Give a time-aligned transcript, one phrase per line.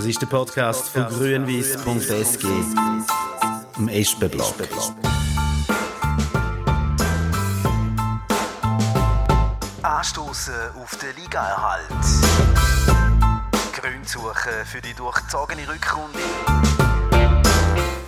[0.00, 2.46] Das ist der Podcast von grünwies.sg,
[3.76, 4.54] dem Espenblock.
[9.82, 11.84] Anstoßen auf den Ligaerhalt.
[13.74, 16.18] Gründe suchen für die durchzogene Rückrunde.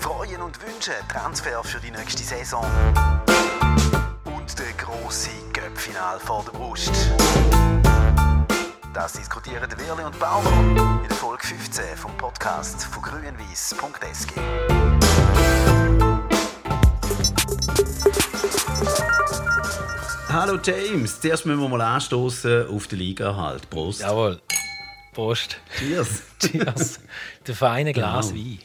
[0.00, 2.64] Freuen und wünschen Transfer für die nächste Saison.
[4.24, 7.12] Und der grosse Göppfinal vor der Brust.
[8.92, 14.32] Das diskutieren Wirle und Baumer in der Folge 15 vom Podcast von grünwies.sg.
[20.28, 23.68] Hallo James, zuerst müssen wir mal anstoßen auf den Liga halt.
[23.70, 24.00] Prost.
[24.00, 24.40] Jawohl.
[25.12, 25.58] Prost.
[25.78, 26.22] Cheers.
[26.38, 27.00] Cheers.
[27.46, 28.40] Der feine Glas Genau.
[28.40, 28.58] Wein.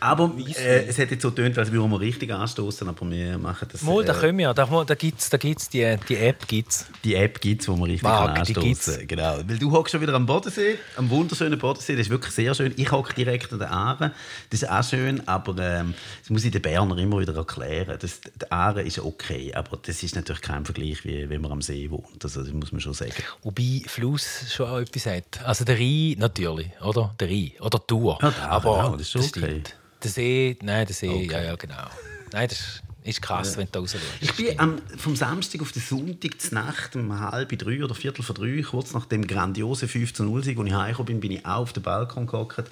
[0.00, 3.68] Aber äh, es hat jetzt so getönt, als würden wir richtig anstoßen, aber wir machen
[3.70, 3.82] das.
[3.82, 4.54] Mal, da äh, können wir.
[4.54, 6.48] Da, da gibt es da gibt's die, die App.
[6.48, 6.86] Gibt's.
[7.04, 9.38] die App gibt es, wo man richtig die anstoßen Genau.
[9.46, 11.94] Weil du hockst schon wieder am Bodensee, am wunderschönen Bodensee.
[11.94, 12.72] Das ist wirklich sehr schön.
[12.76, 14.12] Ich hocke direkt an der Aare.
[14.50, 17.98] Das ist auch schön, aber ähm, das muss ich den Berner immer wieder erklären.
[18.00, 21.62] Das, die Aare ist okay, aber das ist natürlich kein Vergleich, wie wenn man am
[21.62, 22.24] See wohnt.
[22.24, 23.12] Also, das muss man schon sagen.
[23.42, 25.44] Wobei Fluss schon auch etwas hat.
[25.44, 27.14] Also der Rhein natürlich, oder?
[27.20, 27.52] Der Rhein.
[27.60, 28.18] Oder Tour.
[28.22, 29.28] Ja, Aber auch, das ist okay.
[29.28, 29.76] stimmt.
[30.02, 31.26] Der See, nein, der See, Okay.
[31.30, 31.86] ja, ja, genau.
[32.32, 36.40] Nein, das ist krass, wenn du raus Ich bin am, vom Samstag auf den Sonntag
[36.40, 40.68] zur Nacht um halb drei oder viertel vor drei, kurz nach dem grandiosen 15-0-Sieg, als
[40.68, 42.70] ich heimgekommen bin, bin ich auch auf den Balkon gehockt,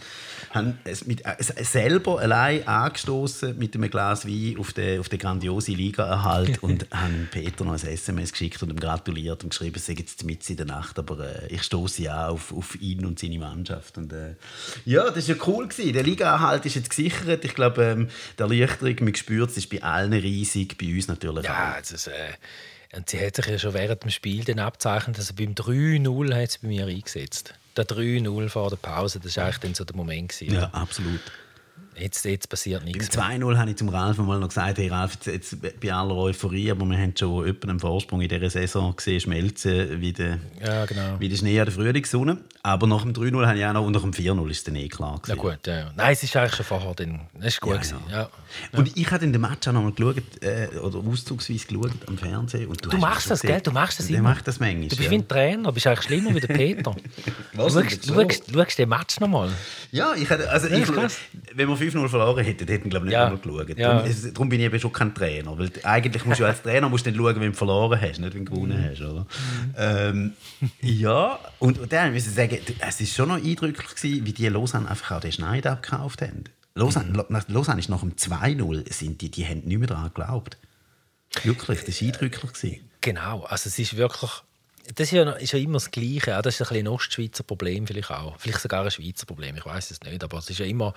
[0.50, 5.18] habe es mit, äh, selber allein angestoßen mit einem Glas Wein auf den, auf den
[5.18, 9.86] grandiosen Liga-Erhalt und habe Peter noch ein SMS geschickt und ihm gratuliert und geschrieben, es
[9.86, 13.18] sei jetzt mit in der Nacht, aber äh, ich stoße ja auf, auf ihn und
[13.18, 13.98] seine Mannschaft.
[13.98, 14.34] Und, äh,
[14.84, 15.68] ja, das war ja cool.
[15.68, 15.92] Gewesen.
[15.92, 17.44] Der Liga-Erhalt ist jetzt gesichert.
[17.44, 21.44] Ich glaube, ähm, die Erleichterung, man spürt es, ist bei allen riesig, bei uns natürlich
[21.44, 21.78] Ja, auch.
[21.78, 22.12] das ist, äh,
[22.96, 26.50] und sie hat sich ja schon während dem Spiel dann abzeichnet, also beim 3-0 hat
[26.50, 27.54] sie bei mir eingesetzt.
[27.76, 30.30] Der 3-0 vor der Pause, das war eigentlich dann so der Moment.
[30.30, 31.20] Gewesen, Ja, absolut.
[31.98, 33.14] Jetzt, jetzt passiert nichts.
[33.16, 33.24] mehr.
[33.26, 36.70] 2-0 habe ich zum Ralf mal noch gesagt, hey Ralf, jetzt, jetzt bei aller Euphorie,
[36.70, 40.84] aber wir haben schon etwa einen Vorsprung in dieser Saison gesehen, schmelzen wie der, Ja,
[40.86, 41.16] genau.
[41.18, 42.38] wie der Schnee an der Frühlingssonne.
[42.62, 44.76] Aber nach dem 3-0 habe ich auch noch, und nach dem 4-0 ist es dann
[44.76, 45.38] eh klar Ja, gewesen.
[45.56, 45.76] gut, ja.
[45.78, 45.92] ja.
[45.96, 46.94] Nein, es ist eigentlich schon vorher.
[46.94, 47.72] Dann, das ist gut.
[47.72, 48.18] Ja, gewesen, ja.
[48.20, 48.78] ja.
[48.78, 52.18] Und ich habe in den Match auch noch mal geschaut, äh, oder auszugsweise geschaut am
[52.18, 52.66] Fernsehen.
[52.68, 53.62] Und du Du machst das, gesehen, gell?
[53.62, 54.20] Du machst das immer.
[54.22, 54.88] macht das manchmal.
[54.88, 55.10] Du bist ja.
[55.10, 56.94] wie ein Trainer, bist eigentlich schlimmer wie der Peter.
[57.54, 58.64] Was du schaust, so?
[58.78, 59.50] den Match nochmal.
[59.92, 60.88] Ja, ich also Ja, ich,
[61.54, 63.28] wenn wir 5-0 verloren hätten, hätten wir glaube ich nicht Ja.
[63.28, 63.78] mal geschaut.
[63.78, 64.04] Ja.
[64.32, 65.58] Darum, bin ich eben schon kein Trainer.
[65.58, 68.34] Weil eigentlich musst du als Trainer musst du dann schauen, wenn du verloren hast, nicht
[68.34, 69.00] wenn du gewonnen hast.
[69.00, 69.26] Oder?
[69.76, 70.32] Ähm,
[70.82, 74.88] ja, und, und dann müssen sagen, es war schon noch eindrücklich, gewesen, wie die Lausanne
[74.90, 76.44] einfach auch den Schneider abgekauft haben.
[76.74, 77.42] Lausanne, Mhm.
[77.48, 80.56] Lausanne ist nach dem 2-0, sind die, die haben nicht mehr daran geglaubt.
[81.42, 82.52] Wirklich, das war eindrücklich.
[82.52, 82.90] Gewesen.
[83.00, 84.30] Genau, also es ist wirklich...
[84.94, 86.36] Das ist ja, ist ja immer das Gleiche.
[86.36, 86.42] auch.
[86.42, 88.38] Das ist ein, bisschen ein Ostschweizer Problem vielleicht auch.
[88.38, 90.22] Vielleicht sogar ein Schweizer Problem, ich weiß es nicht.
[90.22, 90.94] Aber es ist ja immer,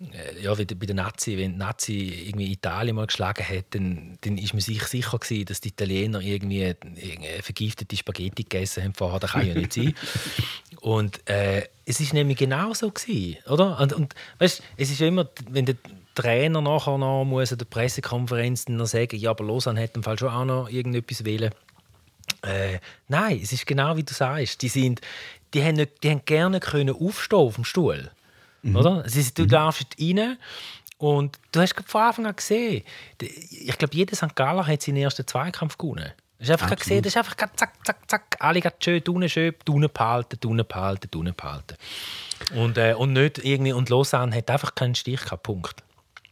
[0.00, 4.18] äh, ja, wie bei den Nazi, wenn die Nazi irgendwie Italien mal geschlagen hat, dann,
[4.20, 8.94] dann ist man sich sicher gewesen, dass die Italiener irgendwie, irgendwie vergiftete Spaghetti gegessen haben
[8.94, 9.20] vorher.
[9.20, 9.94] Das kann ja nicht sein.
[10.80, 13.80] Und äh, es ist nämlich genau so gewesen, oder?
[13.80, 15.76] Und, und weißt, es ist ja immer, wenn der
[16.14, 20.18] Trainer nachher noch muss an der Pressekonferenz noch sagen, ja, aber Lausanne hat im Fall
[20.18, 21.50] schon auch noch irgendetwas wählen.
[22.44, 22.78] Äh,
[23.08, 24.62] nein, es ist genau wie du sagst.
[24.62, 25.00] Die, sind,
[25.52, 28.10] die, haben, nicht, die haben gerne können aufstehen auf dem Stuhl.
[28.72, 29.04] Oder?
[29.04, 30.38] Es ist, du darfst rein
[30.96, 32.82] und du hast von Anfang an gesehen,
[33.20, 34.34] ich glaube, jeder St.
[34.34, 36.12] Galler hat seinen ersten Zweikampf gewonnen.
[36.38, 39.86] Du hast einfach gesehen, das ist einfach zack, zack, zack, alle schön tun, schön tun
[39.92, 41.76] behalten, tun behalten, tun behalten.
[42.54, 45.82] Und, äh, und nicht irgendwie, und Lausanne hat einfach keinen Stich gehabt, Punkt.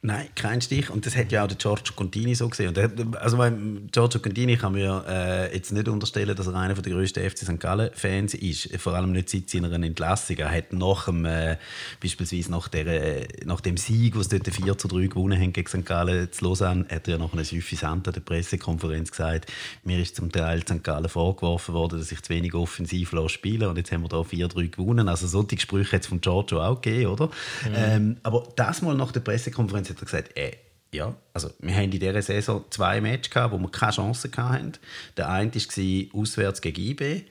[0.04, 0.90] Nein, kein Stich.
[0.90, 2.68] Und das hat ja auch der Giorgio Contini so gesehen.
[2.68, 2.90] Und der,
[3.20, 6.92] also beim Giorgio Contini kann man ja äh, jetzt nicht unterstellen, dass er einer der
[6.92, 7.60] grössten FC St.
[7.60, 8.68] Gallen-Fans ist.
[8.80, 10.38] Vor allem nicht seit seiner Entlassung.
[10.38, 11.56] Er hat nach dem, äh,
[12.02, 15.68] beispielsweise nach, der, äh, nach dem Sieg, was dort 4 zu 3 gewonnen haben gegen
[15.68, 15.86] St.
[15.86, 19.52] Gallen zu Lausanne, hat er ja noch eine suffisant an der Pressekonferenz gesagt,
[19.84, 20.82] mir ist zum Teil St.
[20.82, 24.68] Gallen vorgeworfen worden, dass ich zu wenig offensiv spiele und jetzt haben wir da 4-3
[24.68, 25.08] gewonnen.
[25.08, 27.30] Also solche Sprüche hat es von Giorgio auch gegeben, oder?
[27.72, 30.52] Ähm, aber das mal nach der Pressekonferenz hat er gesagt, äh,
[30.94, 34.72] ja, also wir haben in dieser Saison zwei Matches gehabt, wo wir keine Chance hatten.
[35.16, 37.22] Der eine war auswärts gegen IB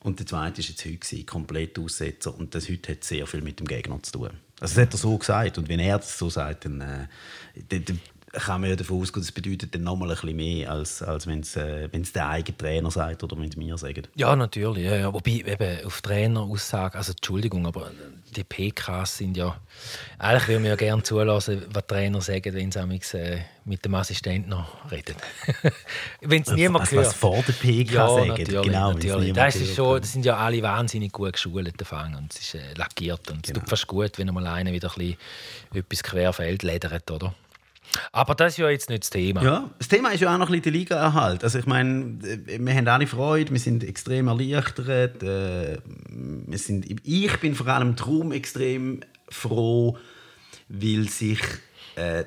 [0.00, 2.36] und der zweite war jetzt heute, komplett Aussetzer.
[2.36, 4.30] Und das heute hat sehr viel mit dem Gegner zu tun.
[4.60, 5.58] Also das hat er so gesagt.
[5.58, 6.80] Und wenn er das so sagt, dann...
[6.80, 7.06] Äh,
[7.68, 8.00] dann- dann-
[8.36, 11.40] kann man ja davon ausgehen, das bedeutet dann nochmal ein bisschen mehr, als, als wenn
[11.40, 14.06] es äh, der eigene Trainer sagt oder wenn es mir sagen.
[14.14, 14.84] Ja, natürlich.
[14.84, 15.12] Ja, ja.
[15.12, 17.90] Wobei eben auf Traineraussagen, also Entschuldigung, aber
[18.34, 19.56] die PKs sind ja.
[20.18, 24.50] Eigentlich würde man ja gerne zulassen, was Trainer sagen, wenn sie äh, mit dem Assistenten
[24.50, 25.16] noch reden.
[26.20, 27.06] wenn es niemand was, hört.
[27.06, 28.28] Was vor der PK ja, sagen.
[28.28, 29.32] Natürlich, genau, natürlich.
[29.32, 33.30] Das, ist schon, das sind ja alle wahnsinnig gut geschult und es ist äh, lackiert.
[33.30, 33.60] Und es genau.
[33.60, 35.16] tut fast gut, wenn mal einer wieder ein bisschen
[35.74, 37.34] etwas querfeld ledert, oder?
[38.12, 39.42] Aber das ist ja jetzt nicht das Thema.
[39.42, 41.44] Ja, das Thema ist ja auch noch ein bisschen der Liga-Erhalt.
[41.44, 45.22] Also ich meine, wir haben alle Freude, wir sind extrem erleichtert.
[45.22, 45.78] Äh,
[46.08, 49.98] wir sind, ich bin vor allem darum extrem froh,
[50.68, 51.40] weil sich
[51.96, 52.24] äh,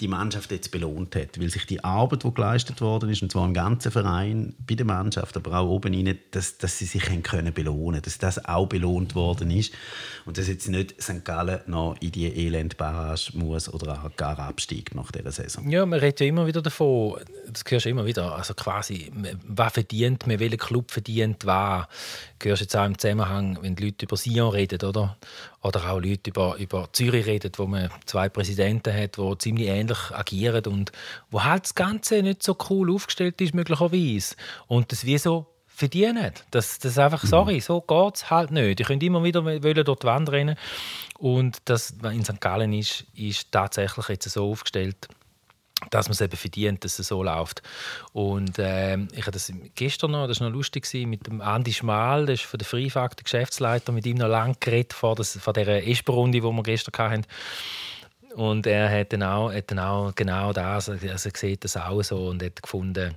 [0.00, 3.46] die Mannschaft jetzt belohnt hat, weil sich die Arbeit, die geleistet worden ist, und zwar
[3.46, 7.22] im ganzen Verein, bei der Mannschaft, aber auch oben rein, dass, dass sie sich haben
[7.22, 9.72] können belohnen dass das auch belohnt worden ist
[10.26, 11.24] und dass jetzt nicht St.
[11.24, 15.70] Gallen noch in die Elend-Barrage muss oder gar absteigt nach dieser Saison.
[15.70, 19.12] Ja, man redet ja immer wieder davon, das hörst du immer wieder, also quasi,
[19.46, 21.86] was verdient man, welcher Club verdient was,
[22.40, 25.16] du hörst jetzt auch im Zusammenhang, wenn die Leute über Sion reden, oder?
[25.64, 29.98] Oder auch Leute über, über Zürich reden, wo man zwei Präsidenten hat, die ziemlich ähnlich
[30.12, 30.92] agieren und
[31.30, 34.36] wo halt das Ganze nicht so cool aufgestellt ist, möglicherweise.
[34.66, 36.32] Und das wie so verdienen.
[36.50, 38.78] Das, das ist einfach, sorry, so geht es halt nicht.
[38.78, 40.56] Ich könnte immer wieder wollen durch die Wand rennen.
[41.18, 42.40] Und das, was in St.
[42.40, 45.08] Gallen ist, ist tatsächlich jetzt so aufgestellt,
[45.94, 47.62] dass man es eben verdient, dass es so läuft.
[48.12, 52.26] Und äh, ich hatte das gestern noch, das war noch lustig, mit dem Andi Schmal,
[52.26, 55.52] das ist von der Freifakt, der Geschäftsleiter, mit ihm noch lange geredet vor, das, vor
[55.52, 57.26] dieser Esper-Runde, die wir gestern hatten.
[58.34, 62.02] Und er hat dann auch, hat dann auch genau das, also er sieht das auch
[62.02, 63.16] so und hat gefunden,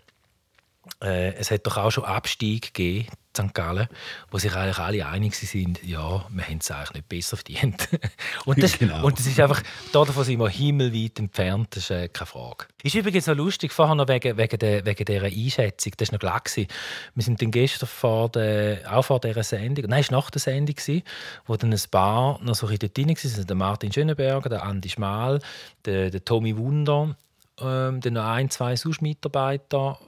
[1.04, 3.08] äh, es hat doch auch schon Abstieg gegeben
[3.38, 3.54] St.
[3.54, 3.88] Gallen,
[4.32, 7.88] wo sich eigentlich alle einig sind, ja, wir haben es eigentlich nicht besser verdient.
[8.46, 9.06] und, das, genau.
[9.06, 9.62] und das ist einfach,
[9.92, 12.66] davon sind wir himmelweit entfernt, das ist äh, keine Frage.
[12.82, 16.20] Ist übrigens noch lustig, vorher noch wegen, wegen, der, wegen dieser Einschätzung, das war noch
[16.20, 16.38] klar.
[16.38, 16.68] Gewesen.
[17.16, 20.42] Wir sind dann gestern vor der, auch vor dieser Sendung, nein, es war nach der
[20.42, 21.04] Sendung, gewesen,
[21.46, 24.90] wo dann ein paar noch so ein dort drin waren, der Martin Schönenberger, der Andi
[24.90, 25.40] Schmal,
[25.86, 27.16] der, der Tommy Wunder,
[27.60, 30.00] ähm, dann noch ein, zwei Susch-Mitarbeiter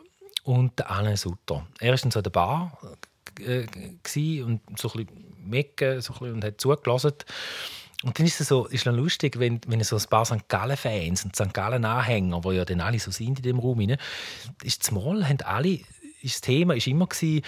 [0.44, 1.68] und der Alain Sutter.
[1.80, 2.77] Er ist dann so der Bar
[3.39, 3.65] äh,
[4.41, 5.07] und so ein bisschen
[5.44, 7.13] mecken so und hat zugelassen.
[8.03, 10.47] Und dann ist es so, ist dann lustig, wenn, wenn so ein paar St.
[10.47, 11.53] Gallen-Fans und St.
[11.53, 13.97] Gallen-Anhänger, die ja dann alle so sind in dem Raum, rein,
[14.63, 15.80] ist Mal, haben alle
[16.21, 17.42] das Thema war immer gewesen,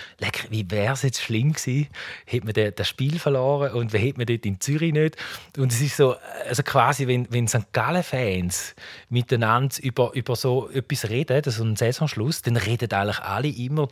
[0.50, 1.88] wie wäre es jetzt schlimm gewesen,
[2.26, 5.18] hätte man das Spiel verloren und wie hätte man dort in Zürich nicht.
[5.58, 6.16] Und es ist so,
[6.48, 7.74] also quasi, wenn, wenn St.
[7.74, 8.76] Gallen-Fans
[9.10, 13.90] miteinander über, über so etwas reden, das ist ein Saisonschluss, dann reden eigentlich alle immer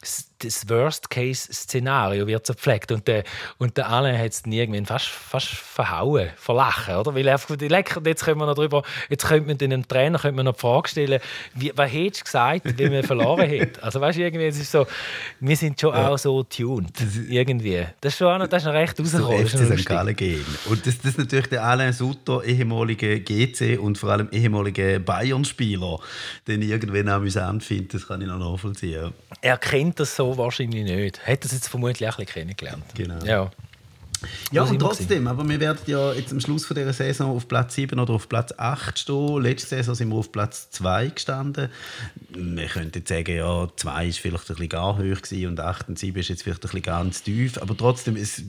[0.00, 2.92] das Worst-Case-Szenario wird so gepflegt.
[2.92, 3.24] Und der,
[3.58, 7.14] und der Alain hat es irgendwann fast, fast verhauen, verlachen, oder?
[7.14, 10.36] Weil er einfach lecker, jetzt können wir noch drüber, jetzt könnte man den Trainer könnte
[10.36, 11.20] man noch die Frage stellen,
[11.54, 13.82] wie, was hättest du gesagt, wie man verloren hätte?
[13.82, 14.86] Also weißt du, irgendwie, es ist so,
[15.40, 16.08] wir sind schon ja.
[16.08, 16.92] auch so tuned,
[17.28, 17.84] irgendwie.
[18.00, 19.46] Das ist schon noch, das ist noch recht rausgekommen.
[19.46, 19.86] So FC St.
[19.86, 20.44] Gallen gehen.
[20.66, 25.98] Und das, das ist natürlich der Alain Sutter, ehemaliger GC und vor allem ehemaliger Bayern-Spieler,
[26.46, 29.12] den ich irgendwann amüsant finde, das kann ich noch nachvollziehen.
[29.40, 31.26] Er kennt kennt das so wahrscheinlich nicht.
[31.26, 32.84] Hat das jetzt vermutlich auch ein bisschen kennengelernt.
[32.94, 33.24] Genau.
[33.24, 33.50] Ja.
[34.50, 37.76] Ja, und trotzdem, aber wir werden ja jetzt am Schluss von dieser Saison auf Platz
[37.76, 39.40] 7 oder auf Platz 8 stehen.
[39.40, 41.68] Letzte Saison sind wir auf Platz 2 gestanden.
[42.30, 45.90] Wir könnten jetzt sagen, ja, 2 ist vielleicht ein bisschen gar hoch gewesen und 8
[45.90, 47.62] und 7 ist jetzt vielleicht ein bisschen ganz tief.
[47.62, 48.42] Aber trotzdem, es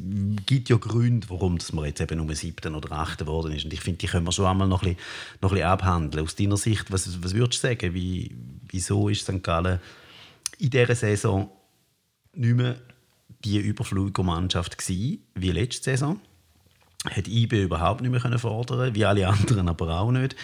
[0.47, 3.65] gibt ja Gründe, warum das wir jetzt eben um 7 oder 8 geworden ist.
[3.65, 6.25] Und ich finde, die können wir schon einmal noch ein bisschen, noch ein bisschen abhandeln.
[6.25, 7.93] Aus deiner Sicht, was, was würdest du sagen?
[7.93, 8.35] Wie,
[8.71, 9.43] wieso ist St.
[9.43, 9.79] Gallen
[10.59, 11.49] in dieser Saison
[12.33, 12.75] nicht mehr
[13.43, 16.19] die überflugige Mannschaft gewesen, wie letzte Saison.
[17.05, 20.35] Hat IB überhaupt nicht mehr fordern wie alle anderen aber auch nicht.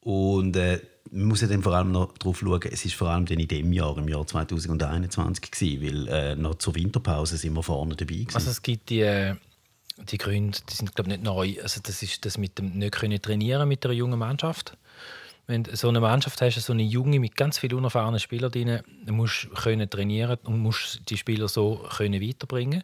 [0.00, 3.26] Und äh, man muss ja dann vor allem noch darauf schauen, es ist vor allem
[3.26, 7.96] in dem Jahr, im Jahr 2021 gewesen, weil äh, noch zur Winterpause sind wir vorne
[7.96, 8.34] dabei gewesen.
[8.34, 9.34] Also es gibt die, äh,
[10.10, 11.56] die Gründe, die sind glaube nicht neu.
[11.62, 14.78] Also das ist das mit dem nicht können trainieren mit der jungen Mannschaft
[15.50, 18.80] wenn du so eine Mannschaft hast, so eine junge mit ganz vielen unerfahrenen Spielern drin,
[19.10, 22.82] musst du können trainieren und musst die Spieler so können weiterbringen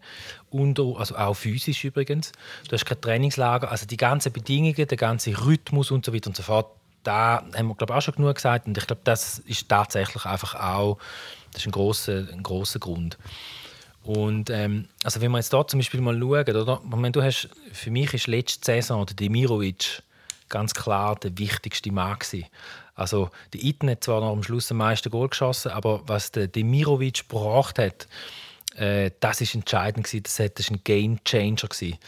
[0.50, 2.32] und also auch physisch übrigens.
[2.68, 6.37] Du hast kein Trainingslager, also die ganzen Bedingungen, der ganze Rhythmus und so weiter und
[6.37, 6.70] so fort.
[7.02, 10.54] Da haben wir glaube auch schon genug gesagt und ich glaube, das ist tatsächlich einfach
[10.56, 10.99] auch
[11.52, 13.16] das ist ein großer ein großer Grund.
[14.02, 16.80] Und ähm, also wenn wir jetzt da zum Beispiel mal schauen, oder?
[16.85, 20.02] Meine, du hast, für mich ist letzte Saison der Demirovic
[20.49, 22.47] ganz klar der wichtigste Mann gewesen.
[22.95, 26.49] Also der Iten hat zwar noch am Schluss am meisten Goal geschossen, aber was der
[26.49, 28.09] Demirovic gebracht hat,
[28.76, 30.23] äh, das ist entscheidend gewesen.
[30.23, 31.99] Das, ist ein Game Changer gewesen.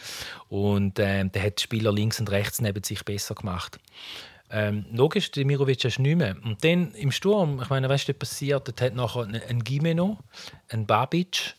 [0.49, 3.79] und äh, der hat die Spieler links und rechts neben sich besser gemacht.
[4.51, 6.35] Ähm, logisch, der Mirovic ist nicht mehr.
[6.43, 8.67] Und dann im Sturm, ich meine, weißt du, passiert?
[8.67, 10.17] Dort hat nachher ein Gimeno,
[10.69, 11.53] ein Babic,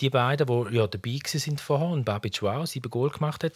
[0.00, 3.52] die beiden, die ja dabei waren vorher, und Babic wow, sieben Goal gemacht hat,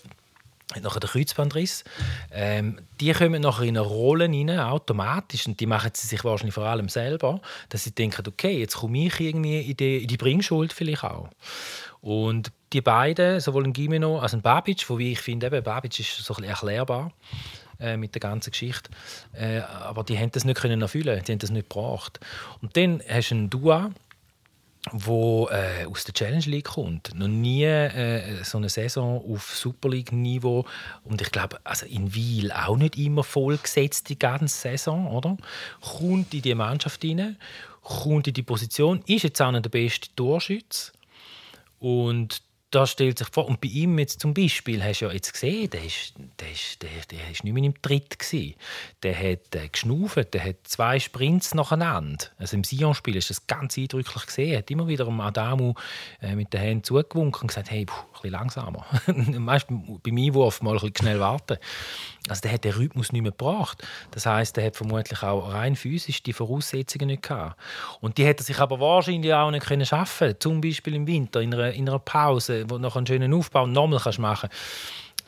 [0.74, 1.84] hat nachher den Kreuzbandriss.
[2.32, 6.54] Ähm, die kommen nachher in eine Rolle rein, automatisch, und die machen sie sich wahrscheinlich
[6.54, 10.16] vor allem selber, dass sie denken, okay, jetzt komme ich irgendwie in die, in die
[10.16, 11.28] Bringschuld vielleicht auch.
[12.00, 16.16] Und die beiden, sowohl ein Gimeno als ein Babic, wo ich finde, eben, Babic ist
[16.16, 17.12] so ein erklärbar
[17.78, 18.90] äh, mit der ganzen Geschichte,
[19.34, 22.18] äh, aber die haben das nicht können erfüllen, die haben das nicht gebracht.
[22.60, 23.90] Und dann hast du einen Dua,
[24.92, 29.88] wo äh, aus der Challenge League kommt, noch nie äh, so eine Saison auf Super
[29.88, 30.64] League Niveau.
[31.04, 35.36] Und ich glaube, also in Wiel auch nicht immer voll gesetzt die ganze Saison, oder?
[35.80, 37.36] Kommt in die Mannschaft rein,
[37.82, 40.92] kommt in die Position, ist jetzt auch nicht der beste Torschütze.
[41.80, 42.42] Und
[42.76, 45.70] da stellt sich vor, und bei ihm jetzt zum Beispiel, hast du ja jetzt gesehen,
[45.70, 48.54] der ist, der ist, der, der ist nicht mehr im Tritt gewesen.
[49.02, 52.26] Der hat äh, geschnauft, der hat zwei Sprints nacheinander.
[52.36, 54.50] Also im Sion-Spiel ist das ganz eindrücklich gesehen.
[54.50, 55.72] Er hat immer wieder dem Adamu
[56.20, 57.94] äh, mit den Händen zugewunken und gesagt, hey, puh,
[58.30, 58.84] bisschen langsamer.
[59.38, 61.58] Meist beim Einwurf mal ein schnell warten.
[62.28, 63.82] Also der hat den Rhythmus nicht mehr gebracht.
[64.10, 67.56] Das heißt, der hat vermutlich auch rein physisch die Voraussetzungen nicht gehabt.
[68.00, 70.34] Und die hätte sich aber wahrscheinlich auch nicht können schaffen.
[70.38, 73.66] Zum Beispiel im Winter in einer, in einer Pause, wo du noch einen schönen Aufbau
[73.66, 74.48] nochmal kannst machen.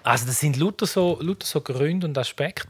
[0.03, 2.69] Also das sind lauter so, lauter so Gründe und Aspekte.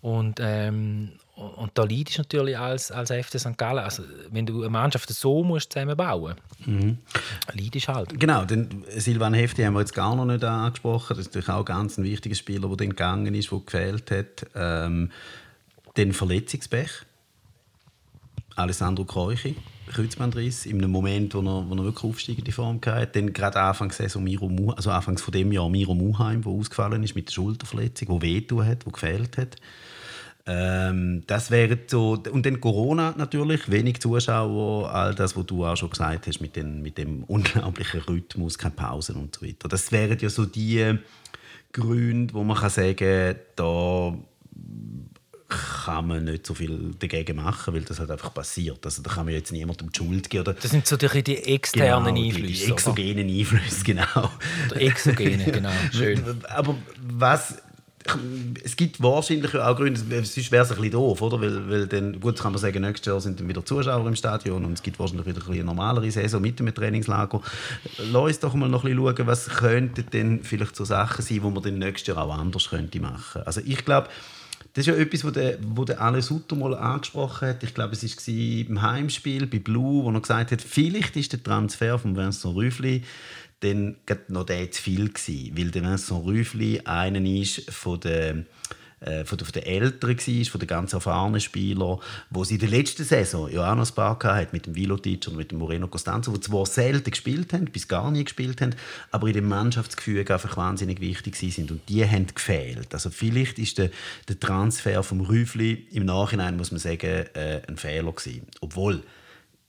[0.00, 3.56] Und ähm, und da leidest du natürlich als, als FC St.
[3.56, 3.84] Gallen.
[3.84, 6.98] Also, wenn du eine Mannschaft so musst zusammenbauen musst, mhm.
[7.52, 8.18] leidest halt.
[8.18, 11.16] Genau, den Silvan Hefti haben wir jetzt gar noch nicht angesprochen.
[11.16, 14.46] Das ist natürlich auch ganz ein wichtiger Spieler, der dann gegangen ist, der gefehlt hat.
[14.54, 15.10] Ähm,
[15.96, 16.90] den Verletzungspech.
[18.56, 19.54] Alessandro Kreuchi,
[19.86, 23.20] Kreuzbandriss, in einem Moment, wo er, wo er wirklich aufsteigende Form hatte.
[23.20, 27.04] Dann gerade Anfangs Saison Miro Mu also Anfangs von dem Jahr Miro Muheim, der ausgefallen
[27.04, 29.56] ist mit der Schulterverletzung, der wehtun hat, der gefehlt hat.
[30.50, 35.76] Ähm, das wäre so und dann Corona natürlich, wenig Zuschauer, all das, was du auch
[35.76, 39.68] schon gesagt hast mit, den, mit dem unglaublichen Rhythmus, keine Pausen und so weiter.
[39.68, 40.98] Das wären ja so die
[41.72, 44.14] Gründe, wo man kann sagen, da
[45.48, 48.84] kann man nicht so viel dagegen machen, weil das halt einfach passiert.
[48.84, 50.42] Also da kann man jetzt niemandem die Schuld geben.
[50.42, 52.42] Oder das sind so die, die externen genau, Einflüsse.
[52.42, 54.30] Die, die exogenen Einflüsse, genau.
[54.70, 55.70] Oder exogene, genau.
[55.92, 56.22] Schön.
[56.48, 57.62] Aber was
[58.64, 61.40] es gibt wahrscheinlich auch Gründe, sonst wäre es ein bisschen doof, oder?
[61.40, 64.64] Weil, weil dann, gut, kann man sagen, nächstes Jahr sind dann wieder Zuschauer im Stadion
[64.64, 67.40] und es gibt wahrscheinlich wieder ein eine normalere Saison mit dem Trainingslager.
[68.10, 71.40] Lass uns doch mal noch ein bisschen schauen, was könnten denn vielleicht so Sachen sein,
[71.42, 73.42] die man dann nächstes Jahr auch anders könnte machen.
[73.44, 74.08] Also ich glaube,
[74.74, 77.62] das ist ja etwas, wo der, wo der Alain Sutter mal angesprochen hat.
[77.62, 81.42] Ich glaube, es war im Heimspiel bei Blue, wo er gesagt hat, vielleicht ist der
[81.42, 83.02] Transfer von Vincent Rüffli
[83.60, 83.96] dann
[84.28, 88.44] noch der zu viel gewesen, weil der Vincent Rüffli einer ist von der
[89.00, 92.00] äh, von, der, Älteren war, von den ganz erfahrenen Spielern,
[92.30, 95.28] wo sie in der letzten Saison ja auch noch ein paar hatten, mit dem Vilotic
[95.28, 98.74] und mit dem Moreno Costanzo, die zwar selten gespielt haben, bis gar nie gespielt haben,
[99.12, 102.92] aber in dem Mannschaftsgefüge einfach wahnsinnig wichtig sind und die haben gefehlt.
[102.92, 103.90] Also vielleicht ist der,
[104.28, 108.48] der Transfer vom Rüffli im Nachhinein, muss man sagen, äh, ein Fehler gewesen.
[108.60, 109.04] Obwohl,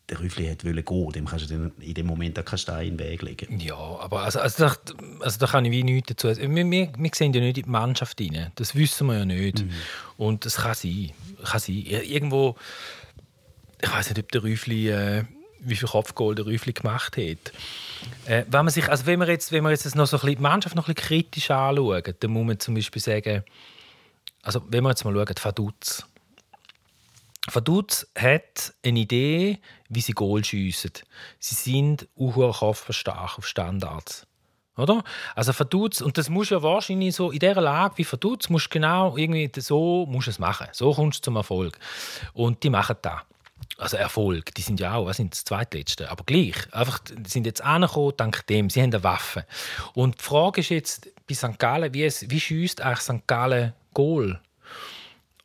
[0.10, 3.08] der Rüffli hat gehen, dem kannst du in dem Moment auch keinen Stein in den
[3.08, 3.60] Weg legen.
[3.60, 4.75] Ja, aber also, also, da,
[5.22, 6.56] also da kann ich wie nichts dazu sagen.
[6.56, 8.51] Wir, wir, wir sehen ja nicht in die Mannschaft rein.
[8.56, 9.60] Das wissen wir ja nicht.
[9.60, 9.72] Mhm.
[10.18, 11.12] Und das kann sein.
[11.44, 11.75] Kann sein.
[11.75, 12.56] Irgendwo,
[13.82, 15.24] ich weiß nicht, ob der Rüffli, äh,
[15.62, 17.54] wie viel Kopfgoal der Rüffli gemacht hat.
[18.25, 20.36] Äh, wenn, man sich, also wenn wir jetzt, wenn wir jetzt noch so ein bisschen,
[20.38, 23.44] die Mannschaft noch ein bisschen kritisch anschauen, dann muss man zum Beispiel sagen,
[24.42, 26.06] also wenn wir jetzt mal schauen, Faduz.
[27.53, 30.91] Vaduz hat eine Idee, wie sie Goal schiessen.
[31.39, 34.25] Sie sind auch stark auf Standards.
[34.79, 35.03] Oder?
[35.36, 39.18] Also Verdutz, und das muss ja wahrscheinlich so, in dieser Lage wie Verdutz, musst genau
[39.18, 40.68] irgendwie so musst es machen.
[40.72, 41.77] So kommst du zum Erfolg.
[42.34, 43.22] Und die machen das.
[43.77, 46.56] Also Erfolg, die sind ja auch, was sind das Zweitletzte, aber gleich.
[46.74, 49.46] Einfach, die sind jetzt angekommen, dank dem, sie haben eine Waffe.
[49.94, 51.60] Und die Frage ist jetzt bei St.
[51.60, 53.27] Gallen, wie, es, wie schießt eigentlich St.
[53.27, 54.39] Gallen Goal?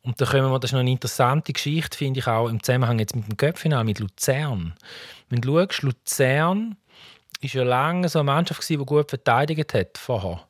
[0.05, 2.99] Und da kommen wir, das ist noch eine interessante Geschichte, finde ich auch im Zusammenhang
[2.99, 4.75] jetzt mit dem Köpfinal mit Luzern.
[5.29, 6.77] Wenn du schaust, Luzern
[7.41, 10.47] war ja lange so eine Mannschaft, die gut verteidigt hat vorher.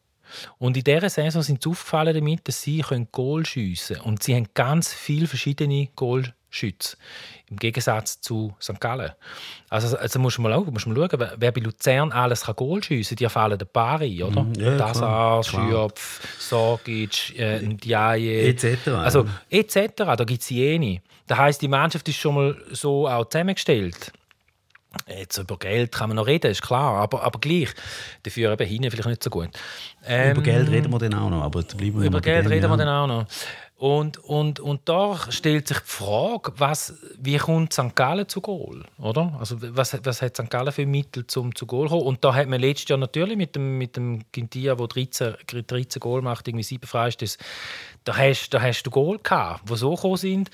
[0.57, 4.09] Und in dieser Saison sind sie aufgefallen damit, dass sie Goal schiessen können.
[4.09, 6.97] Und sie haben ganz viele verschiedene Goal Schütze.
[7.47, 8.79] Im Gegensatz zu St.
[8.79, 9.12] Gallen.
[9.69, 12.83] Also, also musst du mal schauen, musst mal schauen wer bei Luzern alles kann Goal
[12.83, 13.27] schiessen kann.
[13.27, 14.43] Die fallen ein paar ein, oder?
[14.43, 18.50] Mm, ja, Dazar, Schürpf, Sorgic, äh, Ndiaye.
[18.50, 18.88] Etc.
[18.88, 19.91] Also, etc.
[19.95, 21.01] Da gibt es jene.
[21.27, 24.12] Das heisst, die Mannschaft ist schon mal so auch zusammengestellt.
[25.07, 27.69] Jetzt über Geld kann man noch reden, ist klar, aber, aber gleich.
[28.24, 29.50] Dafür eben hinten vielleicht nicht so gut.
[30.05, 32.77] Ähm, über Geld reden wir dann auch noch, aber bleiben wir Über Geld reden wir
[32.77, 33.25] dann auch noch.
[33.77, 37.94] Und, und, und da stellt sich die Frage, was, wie kommt St.
[37.94, 38.86] Gallen zu Goal?
[38.98, 39.36] Oder?
[39.38, 40.50] Also, was, was hat St.
[40.50, 42.03] Gallen für Mittel zum zu Goal kommen?
[42.03, 45.36] Und da hat man letztes Jahr natürlich mit dem, mit dem Gintia, der 13,
[45.67, 47.38] 13 Goal macht, irgendwie sieben Freistöße,
[48.05, 50.51] da hast, da hast du Goal gehabt, die so gekommen sind.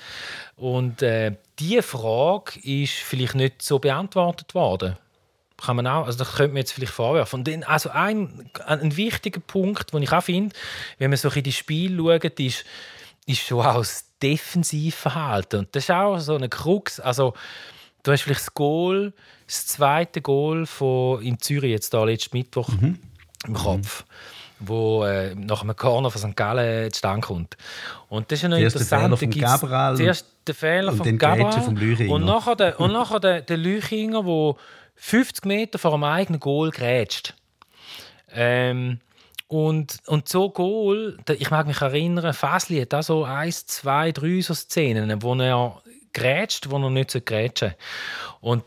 [0.56, 4.96] Und äh, diese Frage ist vielleicht nicht so beantwortet worden
[5.64, 7.38] kann man auch, also das könnte man jetzt vielleicht vorwerfen.
[7.38, 10.56] Und dann, also ein, ein wichtiger Punkt, den ich auch finde,
[10.98, 12.64] wenn man so in die Spiele schaut, ist,
[13.26, 15.60] ist schon auch das Defensivverhalten.
[15.60, 17.00] Und das ist auch so eine Krux.
[17.00, 17.34] Also,
[18.02, 19.12] du hast vielleicht das Goal,
[19.46, 22.98] das zweite Goal von, in Zürich, jetzt da letzten Mittwoch, mhm.
[23.46, 24.04] im Kopf.
[24.04, 24.66] Mhm.
[24.66, 26.36] wo äh, nach einem Corner von St.
[26.36, 27.56] Gallen zustande kommt.
[28.08, 29.10] Und das ist ja noch Zuerst interessant.
[29.10, 33.42] Der Fehler von Gabriel zuerst der Fehler von Gabriel und nachher der, und nachher der,
[33.42, 34.54] der Lüchinger, der
[34.96, 37.34] 50 Meter vor dem eigenen Goal grätscht.
[38.32, 39.00] Ähm,
[39.52, 44.40] und, und so Goal, ich mag mich erinnern, Fasli hat da so eins, zwei, drei
[44.40, 45.82] so Szenen, wo er
[46.14, 47.76] grätscht, wo er nicht grätschen sollte.
[48.40, 48.64] Und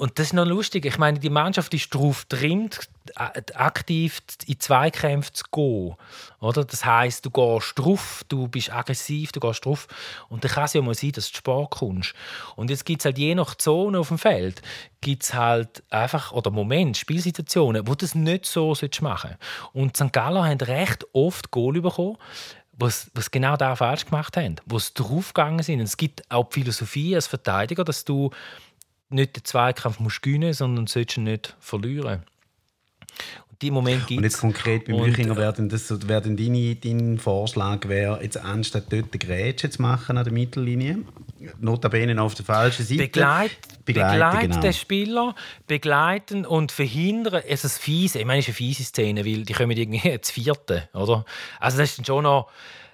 [0.00, 0.86] und das ist noch lustig.
[0.86, 5.94] Ich meine, die Mannschaft ist darauf trimmt, aktiv in Zweikämpfe zu gehen.
[6.40, 6.64] Oder?
[6.64, 9.88] Das heißt, du gehst drauf, du bist aggressiv, du gehst drauf.
[10.30, 12.14] Und dann kann es ja mal sein, dass du Sport kommst.
[12.56, 14.62] Und jetzt gibt es halt je nach Zone auf dem Feld,
[15.02, 19.38] gibt es halt einfach, oder Moment, Spielsituationen, wo du das nicht so machen solltest.
[19.74, 20.14] Und St.
[20.14, 22.16] Gallen haben recht oft Goal bekommen,
[22.72, 25.80] was, was genau da falsch gemacht haben, wo sie draufgegangen sind.
[25.80, 28.30] Und es gibt auch die Philosophie als Verteidiger, dass du
[29.10, 32.22] nicht den Zweikampf musst gewinnen, sondern sollst ihn nicht verlieren.
[33.50, 37.88] Und die Moment gibt Und jetzt konkret beim Büchinger wäre das wäre deine, dein Vorschlag
[37.88, 40.98] wäre, jetzt anstatt dort den Grätsche zu machen an der Mittellinie,
[41.58, 43.02] notabene auf der falschen Seite.
[43.02, 44.60] Begleit, begleiten genau.
[44.60, 45.34] den Spieler,
[45.66, 47.42] begleiten und verhindern.
[47.46, 48.20] Es ist fiese.
[48.20, 51.24] Ich meine, es ist eine fiese Szene, weil die kommen irgendwie zu vierten, oder?
[51.58, 52.50] Also das ist schon noch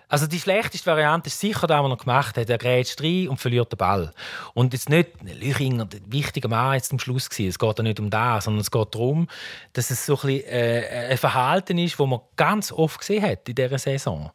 [0.09, 2.49] also die schlechteste Variante ist sicher das, was er gemacht hat.
[2.49, 4.13] Er grätscht rein und verliert den Ball.
[4.55, 7.49] Und jetzt nicht Lüchinger, der wichtige Mann jetzt zum Schluss gewesen.
[7.49, 9.27] Es geht ja nicht um das, sondern es geht darum,
[9.73, 13.49] dass es so ein, bisschen, äh, ein Verhalten ist, das man ganz oft gesehen hat
[13.49, 14.31] in dieser Saison.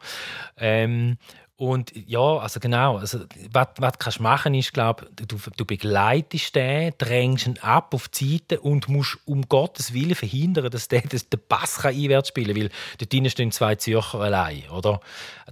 [0.58, 1.18] Ähm,
[1.62, 3.20] und ja, also genau, also,
[3.52, 8.08] was, was kannst du machen ist, glaube du, du begleitest den, drängst ihn ab auf
[8.08, 12.56] die Seite und musst um Gottes Willen verhindern, dass der den Pass kann einwärts spielen
[12.56, 15.02] kann, weil dort drinnen stehen zwei Zürcher allein, oder?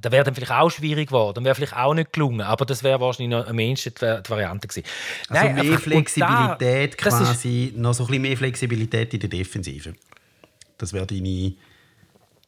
[0.01, 2.99] Das wäre dann vielleicht auch schwierig geworden, wäre vielleicht auch nicht gelungen, aber das wäre
[2.99, 4.87] wahrscheinlich noch am ehesten die, die Variante gewesen.
[5.29, 9.29] Also Nein, mehr Flexibilität da, quasi, ist, noch so ein bisschen mehr Flexibilität in der
[9.29, 9.93] Defensive.
[10.79, 11.53] Das wäre deine,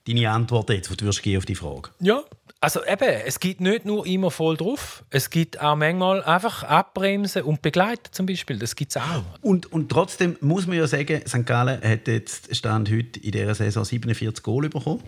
[0.08, 1.90] deine Antwort jetzt, die du würdest auf die Frage.
[2.00, 2.24] Ja,
[2.60, 7.42] also eben, es gibt nicht nur immer voll drauf, es gibt auch manchmal einfach abbremsen
[7.42, 9.24] und begleiten zum Beispiel, das gibt es auch.
[9.42, 11.46] Und, und trotzdem muss man ja sagen, St.
[11.46, 15.02] Gallen hat jetzt Stand heute in dieser Saison 47 Goal bekommen.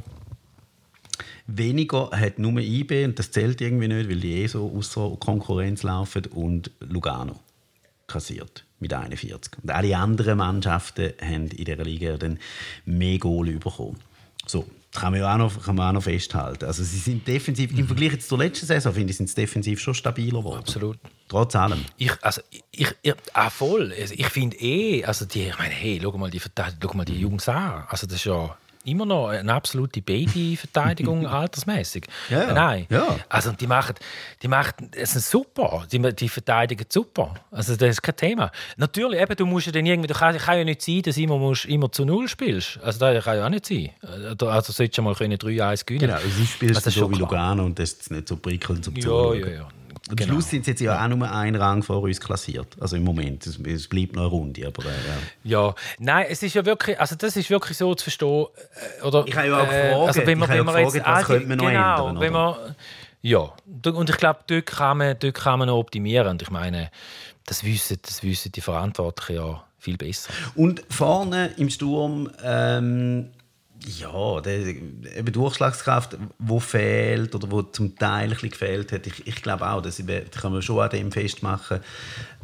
[1.46, 5.84] Weniger hat nur IB, und das zählt irgendwie nicht, weil die eh so außer Konkurrenz
[5.84, 7.40] laufen, und Lugano
[8.08, 9.54] kassiert mit 41.
[9.62, 12.40] Und alle anderen Mannschaften haben in dieser Liga dann
[12.86, 14.00] mehr Goal bekommen.
[14.48, 16.66] So, kann man ja auch noch, kann man auch noch festhalten.
[16.66, 17.80] Also sie sind defensiv, mhm.
[17.80, 20.60] im Vergleich zur letzten Saison, finde ich, sind sie defensiv schon stabiler geworden.
[20.60, 21.00] Absolut.
[21.28, 21.84] Trotz allem.
[21.98, 23.94] Ich, also, ich, ich, ah, voll.
[24.00, 27.20] Also, ich finde eh, also die, ich meine, hey, schau mal die, schau mal die
[27.20, 27.86] Jungs an.
[27.88, 32.06] Also das ist ja immer noch eine absolute Babyverteidigung altersmäßig.
[32.30, 32.54] Ja.
[32.54, 32.86] Nein.
[32.89, 33.17] Ja.
[33.30, 33.96] Also die machen,
[34.41, 35.86] die machen, es ist super.
[35.91, 37.34] Die, die verteidigen super.
[37.52, 38.52] Also das ist kein Thema.
[38.78, 41.38] Natürlich, eben, du musst ja dann irgendwie, du kann, kann ja nicht sein, dass immer
[41.38, 42.80] musst, immer zu null spielst.
[42.84, 43.89] Also das kann ja auch nicht sein.
[44.02, 46.08] Also solltest du mal 3-1 gewinnen.
[46.08, 49.02] Genau, sie spielst also, so wie Lugano und das ist nicht so prickelnd zum ja,
[49.02, 49.39] Zuschauen.
[49.39, 49.67] Ja, ja.
[50.10, 50.34] Am genau.
[50.34, 52.76] Schluss sind sie jetzt ja auch nur einen Rang vor uns klassiert.
[52.80, 53.48] Also im Moment.
[53.48, 54.68] Es, es bleibt noch eine Runde.
[54.68, 54.89] Aber, äh,
[55.44, 55.68] ja.
[55.68, 58.48] ja, nein, es ist ja wirklich, also das ist wirklich so zu verstehen.
[59.00, 61.08] Äh, oder, ich habe ja auch äh, gefragt, also wenn man, wenn man gefragt, jetzt,
[61.08, 62.20] was könnte man noch genau, ändern?
[62.20, 62.76] Wenn man,
[63.22, 63.54] ja,
[63.86, 66.28] und ich glaube, dort kann, man, dort kann man noch optimieren.
[66.28, 66.92] Und ich meine,
[67.46, 70.34] das wissen, das wissen die Verantwortlichen ja viel besser.
[70.56, 73.30] Und vorne im Sturm ähm,
[73.86, 79.41] ja, die Durchschlagskraft, die fehlt oder wo zum Teil ein bisschen gefehlt hat, ich, ich
[79.41, 81.80] glaube auch, das kann man schon an dem festmachen.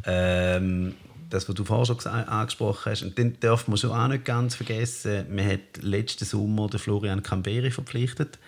[0.04, 0.94] Ähm,
[1.30, 3.02] das, was du vorher schon angesprochen hast.
[3.02, 7.22] Und dann darf man schon auch nicht ganz vergessen, man hat letzten Sommer den Florian
[7.22, 8.38] Camberi verpflichtet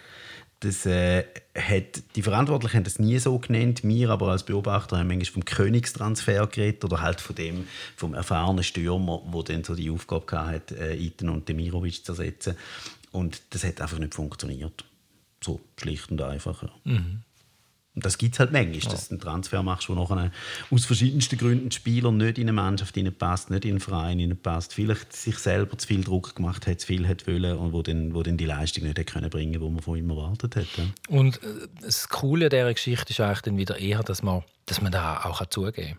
[0.62, 1.24] das, äh,
[1.56, 3.82] hat, die Verantwortlichen haben das nie so genannt.
[3.82, 8.62] Wir aber als Beobachter haben manchmal vom Königstransfer geredet oder halt von dem, vom erfahrenen
[8.62, 12.56] Stürmer, der dann so die Aufgabe hatte, äh, Iten und Demirovic zu ersetzen.
[13.10, 14.84] Und das hat einfach nicht funktioniert.
[15.42, 16.62] So schlicht und einfach.
[16.62, 16.70] Ja.
[16.84, 17.22] Mhm.
[17.94, 20.30] Und das gibt es halt manchmal, dass du einen Transfer machst, wo nachher
[20.70, 24.72] aus verschiedensten Gründen der Spieler nicht in eine Mannschaft passt, nicht in einen Verein passt,
[24.72, 28.14] vielleicht sich selber zu viel Druck gemacht hat, zu viel hat wollen und wo dann,
[28.14, 30.66] wo dann die Leistung nicht können bringen konnte, die man von ihm erwartet hat.
[31.08, 34.90] Und äh, das Coole dieser Geschichte ist eigentlich dann wieder eher, dass man, dass man
[34.90, 35.98] da auch zugeben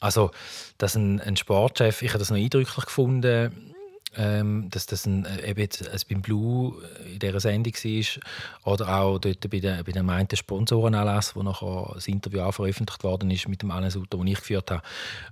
[0.00, 0.30] Also,
[0.76, 3.74] dass ein, ein Sportchef, ich habe das noch eindrücklich gefunden,
[4.16, 6.74] ähm, dass das ein, äh, eben jetzt, also beim Blue
[7.12, 11.92] in dieser Sendung war oder auch dort bei, den, bei dem meinten Sponsorenanlass, wo nachher
[11.94, 14.82] das Interview auch veröffentlicht worden ist mit dem Alain Sutter, den ich geführt habe,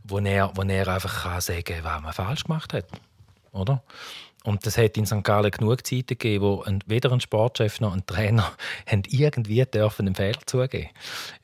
[0.05, 2.87] wo er, wo er einfach kann sagen kann, was man falsch gemacht hat.
[3.53, 3.83] Oder?
[4.45, 5.23] Und das hat in St.
[5.23, 8.53] Gallen genug Zeiten gegeben, wo ein, weder ein Sportchef noch ein Trainer
[8.87, 10.88] haben irgendwie dürfen einen Fehler zugeben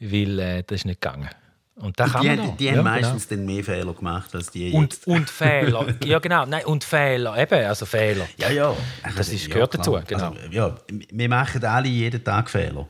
[0.01, 1.31] weil äh, das ist nicht gegangen.
[1.79, 3.39] Und, und die, haben, die ja, haben meistens genau.
[3.39, 5.07] dann mehr Fehler gemacht als die und, jetzt.
[5.07, 8.27] Und Fehler, ja genau, nein, und Fehler, eben, also Fehler.
[8.37, 8.77] Ja, ja.
[9.17, 10.31] Das ist, gehört ja, dazu, genau.
[10.31, 12.89] Also, ja, wir machen alle jeden Tag Fehler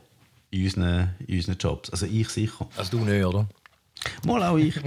[0.49, 2.67] in unseren, in unseren Jobs, also ich sicher.
[2.75, 3.47] Also du nicht, oder?
[4.25, 4.75] Mal auch ich.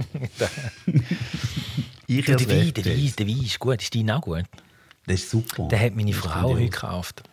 [2.07, 4.43] ich du, der, Wein, der, Wein, der Wein ist gut, ist dein auch gut?
[5.05, 5.67] Das ist super.
[5.67, 7.23] Den hat meine Frau heute gekauft.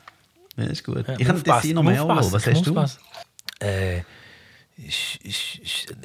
[0.56, 1.06] Ja, ist gut.
[1.08, 2.84] Ja, ich habe das noch mehr Was hast du?
[3.60, 4.02] Äh,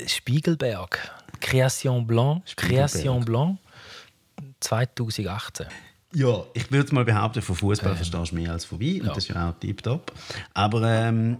[0.08, 1.12] Spiegelberg.
[1.40, 2.44] Création Blanc.
[2.56, 3.58] Création Blanc
[4.60, 5.68] 2018.
[6.14, 7.98] Ja, ich würde mal behaupten, von Fußball ähm.
[7.98, 9.02] verstehst du mehr als von Wein.
[9.02, 9.14] Und ja.
[9.14, 10.12] das ist ja auch tiptop.
[10.54, 11.38] Aber ähm,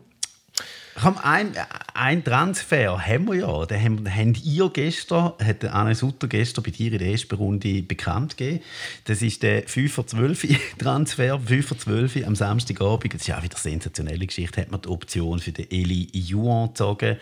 [1.24, 1.52] ein,
[1.94, 3.65] ein Transfer haben wir ja.
[3.65, 7.84] Den haben, haben ihr gestern, hat Anne Sutter gestern bei dir in der ersten Runde
[7.84, 8.63] bekannt gegeben.
[9.04, 13.13] Das ist der 5 vor 12 Transfer, 5 vor 12 am Samstagabend.
[13.13, 14.62] Das ist auch wieder eine sensationelle Geschichte.
[14.62, 17.18] Hat man die Option für den Eli Juan gezogen.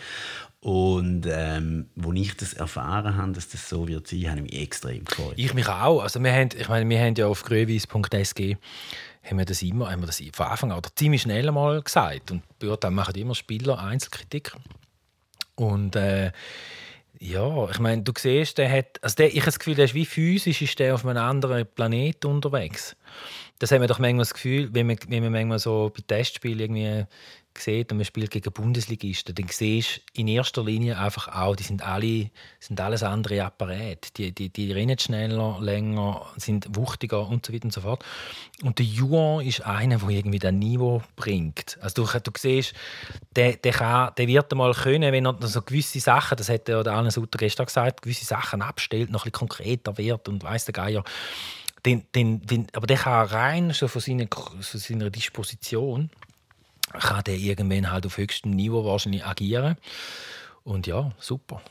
[0.59, 4.61] Und ähm, als ich das erfahren habe, dass das so wird sein, habe ich mich
[4.61, 5.33] extrem gefreut.
[5.35, 6.01] Ich mich auch.
[6.01, 8.57] Also wir haben, ich meine, wir haben ja auf gröwis.sg
[9.23, 12.31] haben wir das immer, haben wir das von Anfang an oder ziemlich schnell einmal gesagt.
[12.31, 14.53] Und dann machen immer Spieler Einzelkritik.
[15.55, 16.31] Und äh,
[17.19, 19.93] ja, ich meine, du siehst, der hat, also der, ich habe das Gefühl, der ist
[19.93, 22.97] wie physisch ist der auf einem anderen Planeten unterwegs.
[23.59, 26.59] Das haben wir doch manchmal das Gefühl, wenn man, wenn man manchmal so bei Testspielen
[26.59, 27.05] irgendwie
[27.57, 31.63] sieht und man spielt gegen Bundesligisten, dann siehst du in erster Linie einfach auch, die
[31.63, 34.09] sind alle sind alles andere Apparate.
[34.17, 38.03] Die, die, die rennen schneller, länger, sind wuchtiger und so weiter und so fort.
[38.63, 41.77] Und der Juan ist einer, der irgendwie das Niveau bringt.
[41.81, 42.73] Also du, du siehst,
[43.35, 46.85] der, der, kann, der wird einmal können, wenn er so gewisse Sachen, das hat der
[46.87, 50.73] Arne Sutter gestern gesagt, gewisse Sachen abstellt, noch ein bisschen konkreter wird und weiss der
[50.73, 51.03] Geier.
[51.85, 56.09] Den, den, den, aber der kann rein so von seiner, von seiner Disposition
[56.99, 59.75] kann der irgendwann halt auf höchstem Niveau wahrscheinlich agieren.
[60.63, 61.61] Und ja, super.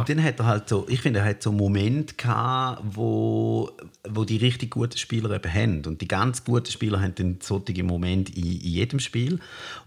[0.00, 3.70] Und dann hat er halt so, ich finde, er hat so einen Moment gehabt, wo,
[4.08, 5.82] wo die richtig guten Spieler eben haben.
[5.86, 9.38] Und die ganz guten Spieler haben dann solche Momente in, in jedem Spiel.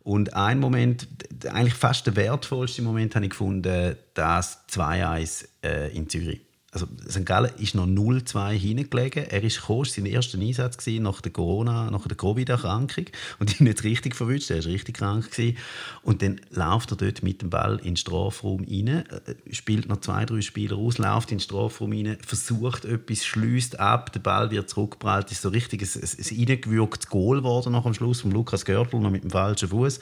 [0.04, 1.08] Und ein Moment,
[1.50, 7.26] eigentlich fast der wertvollste Moment, habe ich gefunden, das 2-1 äh, in Zürich also St.
[7.26, 9.24] Gallen ist noch 0-2 hingelegen.
[9.24, 13.06] Er ist gekommen, sein erster Einsatz gewesen, nach der Corona, nach der Covid-Erkrankung
[13.40, 14.52] und ihn nicht richtig verwünscht.
[14.52, 15.58] Er war richtig krank gewesen.
[16.04, 19.06] und dann läuft er dort mit dem Ball in den Strafraum rein, äh,
[19.54, 24.12] spielt noch zwei, drei Spieler aus, läuft in den Strafraum rein, versucht etwas, schließt ab,
[24.12, 26.62] der Ball wird zurückgeprallt, ist so richtig ein, ein,
[27.10, 30.02] Goal geworden nach am Schluss von Lukas Görtl noch mit dem falschen Fuß.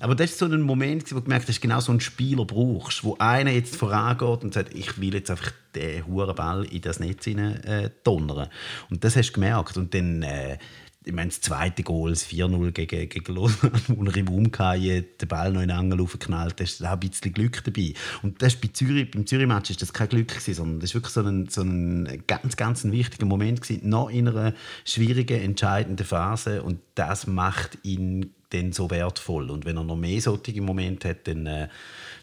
[0.00, 3.04] Aber das ist so ein Moment, wo du gemerkt hast, genau so einen Spieler brauchst,
[3.04, 7.00] wo einer jetzt vorangeht und sagt, ich will jetzt einfach den hohen Ball in das
[7.00, 8.48] Netz hinein äh, donnern.
[8.90, 9.76] Und das hast du gemerkt.
[9.76, 10.58] Und dann, äh,
[11.04, 15.28] ich meine, das zweite Goal, das 4-0 gegen, gegen Lausanne, wo er im Umkehren den
[15.28, 17.94] Ball noch in den Angel aufgeknallt hat, ist auch ein bisschen Glück dabei.
[18.22, 21.14] Und das bei Zürich, beim Zürich-Match ist das kein Glück gewesen, sondern das war wirklich
[21.14, 24.54] so ein, so ein ganz, ganz ein wichtiger Moment gewesen, noch in einer
[24.84, 26.62] schwierigen, entscheidenden Phase.
[26.62, 29.50] Und das macht ihn dann so wertvoll.
[29.50, 31.68] Und wenn er noch mehr solche Momente hat, dann, äh,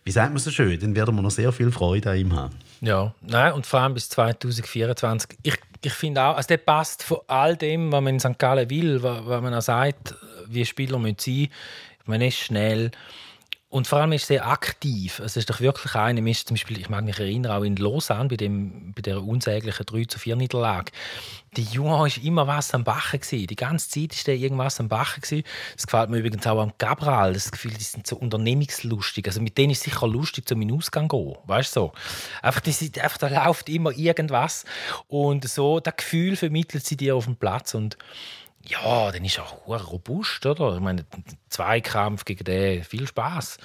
[0.04, 2.56] wie sagt man so schön, dann werden wir noch sehr viel Freude an ihm haben.
[2.82, 5.38] Ja, nein, und vor allem bis 2024.
[5.44, 8.38] Ich, ich finde auch, also der passt von all dem, was man in St.
[8.38, 10.16] Gallen will, was, was man auch sagt,
[10.48, 11.50] wie Spieler sein müssen.
[12.06, 12.92] Man ist schnell,
[13.70, 15.20] und vor allem ist er sehr aktiv.
[15.20, 15.94] Es ist doch wirklich
[16.56, 20.20] Beispiel, ich mag mich erinnern, auch in Lausanne, bei, dem, bei der unsäglichen 3 zu
[20.20, 20.94] 4 Niederlage.
[21.58, 23.20] Die Junge war immer was am Bachen.
[23.30, 25.22] Die ganze Zeit war der irgendwas am Bachen.
[25.22, 27.34] Das gefällt mir übrigens auch am Gabriel.
[27.34, 29.28] Das Gefühl, die sind so unternehmungslustig.
[29.28, 31.36] Also mit denen ist es sicher lustig, zum Ausgang zu gehen.
[31.46, 31.94] Weißt du so?
[32.42, 34.64] Einfach, die sind, einfach, da läuft immer irgendwas.
[35.10, 37.74] Und so, das Gefühl vermittelt sie dir auf dem Platz.
[37.74, 37.98] Und
[38.70, 40.76] ja, dann ist er auch robust, oder?
[40.76, 41.06] Ich meine,
[41.50, 43.58] Zweikampf gegen den, viel Spaß.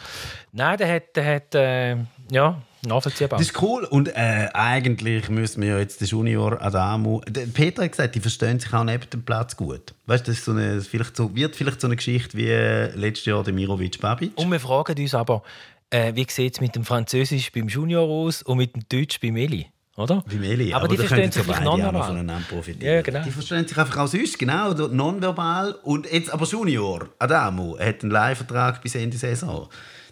[0.52, 1.96] Nein, der hat, der hat äh,
[2.30, 3.38] ja, nachvollziehbar.
[3.38, 3.84] Das ist cool.
[3.84, 7.20] Und äh, eigentlich müssen wir ja jetzt den Junior Adamu.
[7.54, 9.94] Peter hat gesagt, die verstehen sich auch neben dem Platz gut.
[10.06, 13.26] Weißt du, das so eine, vielleicht so, wird vielleicht so eine Geschichte wie äh, letztes
[13.26, 14.32] Jahr der Mirovic Babic.
[14.36, 15.42] Und wir fragen uns aber,
[15.90, 19.36] äh, wie sieht es mit dem Französisch beim Junior aus und mit dem Deutsch beim
[19.36, 19.66] Eli?
[19.96, 20.24] Oder?
[20.26, 20.72] Wie Meli.
[20.72, 22.06] Aber die da verstehen können sich beide vielleicht nonverbal.
[22.08, 22.94] voneinander profitieren.
[22.94, 23.22] Ja, genau.
[23.24, 25.72] Die verstehen sich einfach auch sonst, genau, nonverbal.
[25.82, 29.68] Und jetzt aber Junior, Adamo, hat einen Leihvertrag bis Ende Saison.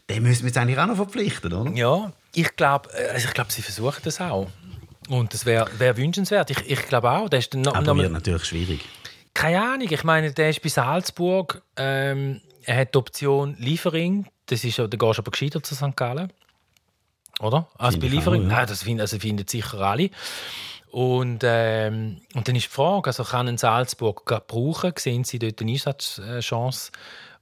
[0.09, 1.71] Den müssen wir jetzt eigentlich auch noch verpflichten, oder?
[1.73, 4.49] Ja, ich glaube, also ich glaube, sie versuchen das auch.
[5.09, 6.51] Und das wäre wär wünschenswert.
[6.51, 7.29] Ich, ich glaube auch.
[7.29, 8.81] Das ist dann noch, Aber noch wird mal, natürlich schwierig.
[9.35, 9.89] keine Ahnung.
[9.91, 11.63] Ich meine, der ist bei Salzburg.
[11.77, 14.27] Ähm, er hat die Option Liefering.
[14.47, 15.97] Das ist, da gehst du aber gescheiter zu St.
[15.97, 16.33] Gallen.
[17.41, 17.69] Oder?
[17.79, 18.47] Als Finde bei ich Liefering.
[18.47, 18.57] auch, ja.
[18.57, 20.11] Nein, das finden, also finden sicher alle.
[20.91, 24.93] Und, ähm, und dann ist die Frage, also kann ein Salzburg brauchen?
[24.97, 26.91] Sehen Sie dort eine Einsatzchance?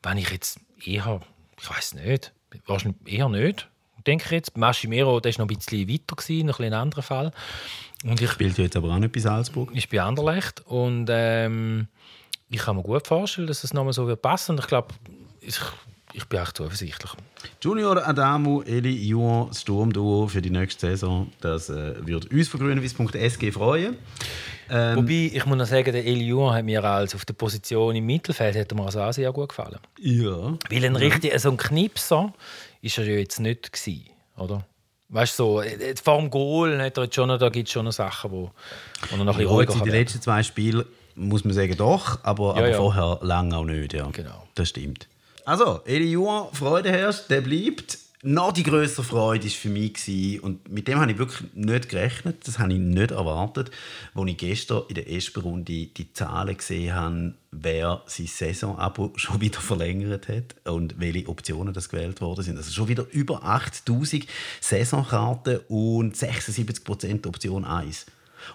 [0.03, 1.21] Wenn ich jetzt eher,
[1.61, 2.33] ich weiß nicht,
[2.67, 3.69] wahrscheinlich eher nicht,
[4.07, 4.57] denke ich jetzt.
[4.57, 7.33] Maschimero, der war noch ein bisschen weiter, gewesen, noch ein, bisschen ein anderer Fall.
[8.05, 9.75] Und ich Spielt ja jetzt aber auch nicht bei Salzburg.
[9.75, 11.89] ist bei Anderlecht und ähm,
[12.51, 14.53] ich kann mir gut vorstellen, dass es nochmal so wird passen.
[14.53, 14.95] Und ich glaube,
[15.41, 15.59] ich,
[16.13, 17.11] ich bin echt zuversichtlich.
[17.61, 21.31] Junior Adamu, Eli Juan, Sturmduo für die nächste Saison.
[21.41, 23.97] Das äh, wird uns von grünwiss.sg freuen.
[24.71, 28.07] Ähm, Wobei, ich muss noch sagen, der Elion hat mir als auf der Position im
[28.07, 29.79] Mittelfeld hat mir also auch sehr gut gefallen.
[29.99, 30.59] ja.
[30.71, 32.33] Weil ein richtig, so ein Knipser
[32.83, 34.67] ist er ja jetzt nicht gewesen, oder?
[35.11, 37.73] Weißt du, so, äh, vor dem Goal hat er jetzt schon noch, da gibt es
[37.73, 38.51] schon noch Sachen, wo,
[39.11, 40.85] wo er noch ein bisschen ruhiger in den letzten zwei Spielen
[41.19, 42.77] muss man sagen, doch, aber, Ja, aber ja.
[42.77, 43.93] vorher lange auch nicht.
[43.93, 44.09] Ja.
[44.13, 44.47] Genau.
[44.55, 45.09] Das stimmt.
[45.49, 47.97] Also, Eli Juan, Freude herrscht, der bleibt.
[48.23, 51.89] Noch die größere Freude war für mich, gewesen, und mit dem habe ich wirklich nicht
[51.89, 53.71] gerechnet, das habe ich nicht erwartet,
[54.15, 59.41] als ich gestern in der ersten Runde die Zahlen gesehen habe, wer sein Saisonabo schon
[59.41, 62.59] wieder verlängert hat und welche Optionen das gewählt worden sind.
[62.59, 64.27] Also schon wieder über 8000
[64.61, 68.05] Saisonkarten und 76% Option 1.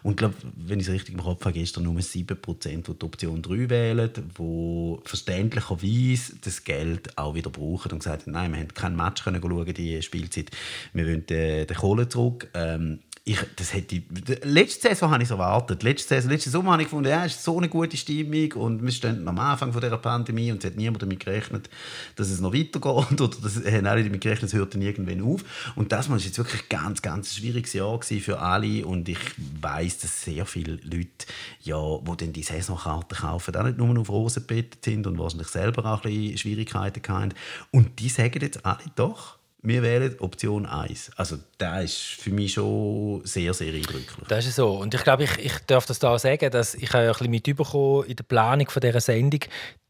[0.03, 3.41] Und ich glaube, wenn ich es richtig im Kopf habe, gestern nur 7%, die Option
[3.41, 8.73] 3 wählen, die verständlicherweise das Geld auch wieder brauchen und gesagt haben, nein, wir haben
[8.73, 10.51] kein Match können schauen, die Spielzeit,
[10.93, 12.49] wir wollen den, den Kohle zurück.
[12.53, 14.03] Ähm, ich, das hätte ich,
[14.43, 15.81] letzte Saison habe ich es erwartet.
[15.81, 18.83] Letzte, Saison, letzte Sommer habe ich gefunden, ja, es ist so eine gute Stimmung und
[18.83, 21.69] wir stehen am Anfang von dieser Pandemie und es hat niemand damit gerechnet,
[22.17, 25.73] dass es noch weitergeht oder das haben alle damit gerechnet, es hört dann irgendwann auf.
[25.77, 29.19] Und das war jetzt wirklich ein ganz, ganz schwieriges Jahr für alle und ich
[29.61, 31.25] weiß, dass sehr viele Leute,
[31.61, 35.47] ja, die dann die Saisonkarte kaufen, auch nicht nur auf Rosen gebettet sind und wahrscheinlich
[35.47, 37.33] selber auch ein bisschen Schwierigkeiten hatten.
[37.71, 41.11] Und die sagen jetzt alle doch, wir wählen Option 1.
[41.15, 44.27] Also das ist für mich schon sehr, sehr eindrücklich.
[44.27, 44.71] Das ist so.
[44.71, 47.31] Und ich glaube, ich, ich darf das da sagen, dass ich habe ja ein bisschen
[47.31, 49.39] mitbekommen in der Planung von dieser Sendung.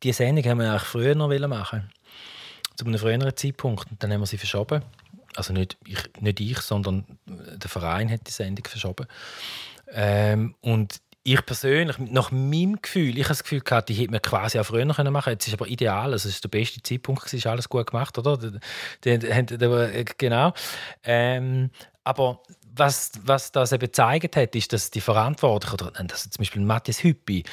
[0.03, 1.89] Diese Sendung haben wir eigentlich früher noch machen
[2.75, 3.89] Zu einem früheren Zeitpunkt.
[3.89, 4.83] Und dann haben wir sie verschoben.
[5.35, 9.07] Also nicht ich, nicht ich sondern der Verein hat die Sendung verschoben.
[9.91, 14.21] Ähm, und ich persönlich, nach meinem Gefühl, ich habe das Gefühl gehabt, die hätte man
[14.21, 15.23] quasi auch früher machen können.
[15.27, 18.17] Jetzt ist aber ideal, also es ist der beste Zeitpunkt, es ist alles gut gemacht,
[18.17, 18.37] oder?
[18.37, 20.53] Die, genau.
[21.03, 21.69] Ähm,
[22.03, 22.41] aber
[22.75, 26.61] was, was das eben gezeigt hat, ist, dass die Verantwortlichen, oder äh, dass zum Beispiel
[26.61, 27.43] Matthias Hüppi,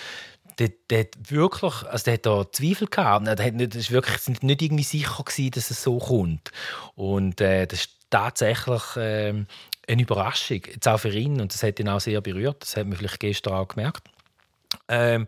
[0.59, 3.27] der, der hat wirklich, also der hat da Zweifel gehabt.
[3.27, 6.51] Der hat nicht, ist wirklich sind nicht irgendwie sicher gewesen, dass es so kommt.
[6.97, 9.47] Und äh, das ist tatsächlich ähm,
[9.91, 11.41] eine Überraschung, jetzt auch für ihn.
[11.41, 12.63] Und das hat ihn auch sehr berührt.
[12.63, 14.09] Das hat man vielleicht gestern auch gemerkt.
[14.89, 15.27] Ähm,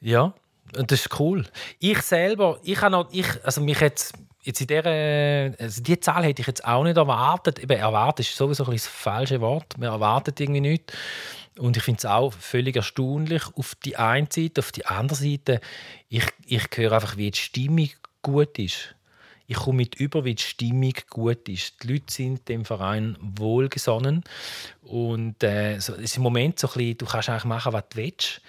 [0.00, 0.34] ja,
[0.76, 1.44] und das ist cool.
[1.78, 4.14] Ich selber, ich habe noch, ich, also mich jetzt
[4.46, 7.58] jetzt in dieser, also die Zahl hätte ich jetzt auch nicht erwartet.
[7.58, 9.76] Eben, erwartet ist sowieso ein das falsche Wort.
[9.76, 10.94] Man erwartet irgendwie nichts.
[11.58, 14.60] Und ich finde es auch völlig erstaunlich auf die eine Seite.
[14.60, 15.60] Auf die andere Seite,
[16.08, 17.90] ich, ich höre einfach, wie die Stimmung
[18.22, 18.94] gut ist.
[19.46, 21.82] Ich komme mit über, wie die Stimmung gut ist.
[21.82, 24.24] Die Leute sind dem Verein wohlgesonnen.
[24.82, 27.84] Und äh, so, es ist im Moment so ein bisschen, du kannst eigentlich machen, was
[27.90, 28.40] du willst.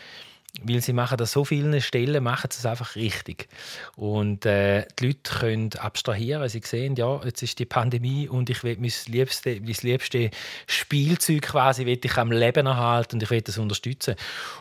[0.63, 3.47] Weil sie machen das so vielen Stellen, machen sie es einfach richtig.
[3.95, 8.63] Und äh, die Leute können abstrahieren, sie sehen, ja, jetzt ist die Pandemie und ich
[8.63, 10.31] will mein liebste, mein liebste
[10.65, 14.15] Spielzeug quasi will ich am Leben erhalten und ich will das unterstützen.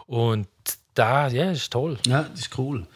[0.07, 0.49] Und
[0.95, 1.99] da, ja, ist toll.
[2.07, 2.87] Ja, das ist cool.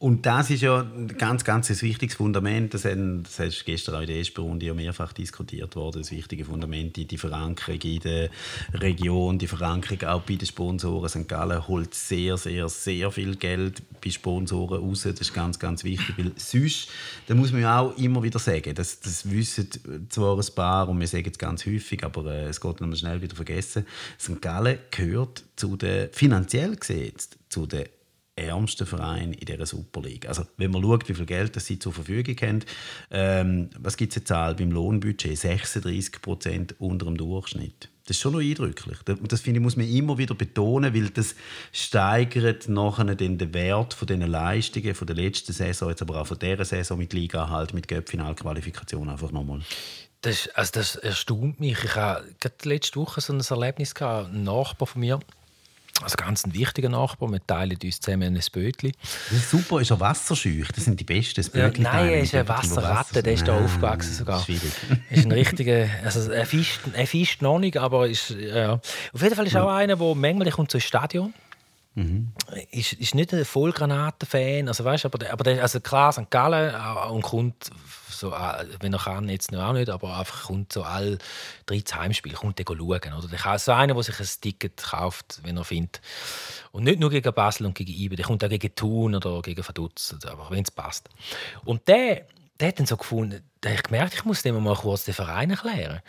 [0.00, 2.72] Und das ist ja ein ganz, ganz ein wichtiges Fundament.
[2.72, 6.02] Das, ist gestern auch in der ersten Runde ja mehrfach diskutiert worden.
[6.02, 8.30] Das wichtige Fundament, die, die Verankerung in der
[8.74, 11.08] Region, die Verankerung auch bei den Sponsoren.
[11.08, 11.26] St.
[11.26, 15.02] Gallen holt sehr, sehr, sehr viel Geld bei Sponsoren raus.
[15.02, 16.16] Das ist ganz, ganz wichtig.
[16.16, 16.90] Weil sonst,
[17.26, 19.68] da muss man ja auch immer wieder sagen, das, das wissen
[20.10, 23.20] zwar ein paar und wir sagen es ganz häufig, aber äh, es geht noch schnell
[23.20, 23.84] wieder vergessen.
[24.20, 24.40] St.
[24.40, 27.14] Gallen gehört zu den, finanziell gesehen,
[27.48, 27.86] zu den
[28.38, 30.28] ärmsten Verein in dieser Super League.
[30.28, 32.60] Also, wenn man schaut, wie viel Geld das sie zur Verfügung haben,
[33.10, 35.36] ähm, was gibt es eine Zahl beim Lohnbudget?
[35.38, 37.88] 36 Prozent unter dem Durchschnitt.
[38.08, 38.96] Das ist schon noch eindrücklich.
[39.06, 41.34] Und das finde ich, muss man immer wieder betonen, weil das
[41.72, 46.38] steigert nachher den, Wert von den Leistungen von der letzten Saison, jetzt aber auch von
[46.38, 49.60] dieser Saison mit Liga halt, mit Göppfinalqualifikation einfach nochmal.
[50.22, 51.84] Das, also das erstaunt mich.
[51.84, 54.32] Ich hatte letzte Woche so ein Erlebnis gehabt.
[54.32, 55.20] Ein Nachbar von mir,
[56.02, 57.30] also ganz ein wichtiger Nachbar.
[57.30, 58.92] Wir teilen uns zusammen ein Bötli.
[59.30, 60.68] Das ist super, ist er wasserscheuch.
[60.74, 64.42] Das sind die besten ja, Nein, er ist ein Wasserratte, der ist da aufgewachsen sogar.
[64.42, 64.72] Schwierig.
[65.10, 68.74] ist ein richtiger, also er fischt, er fischt noch nicht, aber ist, ja.
[68.74, 69.64] Auf jeden Fall ist ja.
[69.64, 71.34] auch einer, der manchmal kommt ins Stadion
[71.98, 72.28] Mhm.
[72.70, 76.30] Ist, ist nicht ein Vollgranaten-Fan, also weißt, aber, aber der, also klar, St.
[76.30, 77.70] Gallen äh, und kommt
[78.18, 81.18] so, äh, wenn er kann, jetzt noch auch nicht, aber einfach kommt so all
[81.66, 82.78] 13 Heimspiele, kommt der schauen.
[82.80, 86.00] Oder der kann so einer, der sich ein Ticket kauft, wenn er findet.
[86.72, 89.66] Und nicht nur gegen Basel und gegen IBE, der kommt auch gegen Thun oder gegen
[89.66, 91.08] Vaduz, aber wenn es passt.
[91.64, 92.26] Und der,
[92.58, 95.50] der hat dann so gefunden, der hat gemerkt, ich muss dem mal kurz den Verein
[95.50, 96.00] erklären.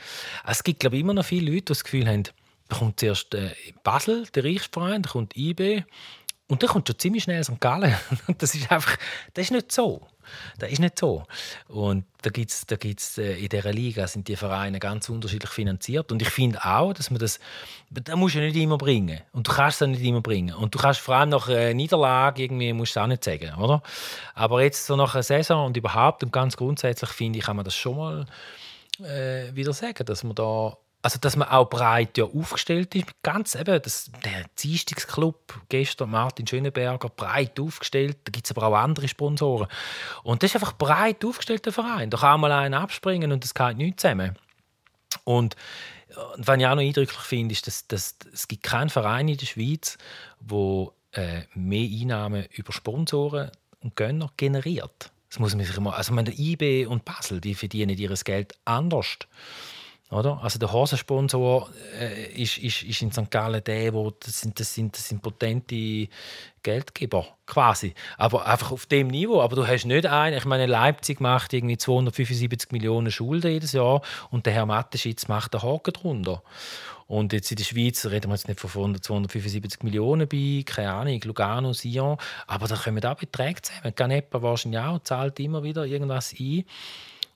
[0.45, 2.23] Es gibt, glaube ich, immer noch viele Leute, die das Gefühl haben,
[2.67, 3.51] da kommt zuerst äh,
[3.83, 5.83] Basel, der Reichsverein, dann kommt IB
[6.47, 7.59] und dann kommt schon ziemlich schnell St.
[7.59, 7.95] Gallen.
[8.37, 8.97] das ist einfach,
[9.33, 10.07] das ist nicht so.
[10.57, 11.25] Das ist nicht so.
[11.67, 16.11] Und da gibt's, da gibt's, äh, in dieser Liga sind die Vereine ganz unterschiedlich finanziert.
[16.11, 17.39] Und ich finde auch, dass man das,
[17.89, 19.21] da musst du nicht immer bringen.
[19.31, 20.55] Und du kannst es nicht immer bringen.
[20.55, 23.81] Und du kannst vor allem nach einer Niederlage irgendwie, musst du auch nicht sagen, oder?
[24.33, 27.65] Aber jetzt so nach einer Saison und überhaupt und ganz grundsätzlich finde ich, kann man
[27.65, 28.25] das schon mal
[28.99, 33.55] äh, wieder sagen, dass man da also dass man auch breit ja aufgestellt ist, ganz
[33.55, 39.07] eben, das, der Dienstagsclub gestern, Martin Schöneberger, breit aufgestellt, da gibt es aber auch andere
[39.07, 39.67] Sponsoren.
[40.23, 43.77] Und das ist einfach breit aufgestellter Verein, da kann mal einer abspringen und das geht
[43.77, 44.37] nicht zusammen.
[45.23, 45.55] Und,
[46.37, 49.45] was ich auch noch eindrücklich finde, ist, dass, dass, es gibt keinen Verein in der
[49.45, 49.97] Schweiz,
[50.39, 55.11] der äh, mehr Einnahmen über Sponsoren und Gönner generiert.
[55.29, 59.19] Das muss man sich immer, also meine, IB und Basel, die verdienen ihr Geld anders.
[60.11, 60.39] Oder?
[60.41, 61.69] Also der Hosensponsor
[61.99, 63.29] äh, ist, ist, ist in St.
[63.29, 66.07] Gallen der, wo das sind, das sind, das sind potente
[66.63, 67.93] Geldgeber quasi.
[68.17, 69.41] Aber einfach auf dem Niveau.
[69.41, 70.35] Aber du hast nicht einen.
[70.35, 75.53] Ich meine, Leipzig macht irgendwie 275 Millionen Schulden jedes Jahr und der Herr Matteschitz macht
[75.53, 76.41] den Haken drunter.
[77.05, 81.19] Und jetzt in der Schweiz reden wir jetzt nicht von 275 Millionen bei, keine Ahnung,
[81.23, 83.95] Lugano, Sion, aber da kommen auch Beträge zusammen.
[83.95, 86.65] Canepa wahrscheinlich auch, zahlt immer wieder irgendwas ein.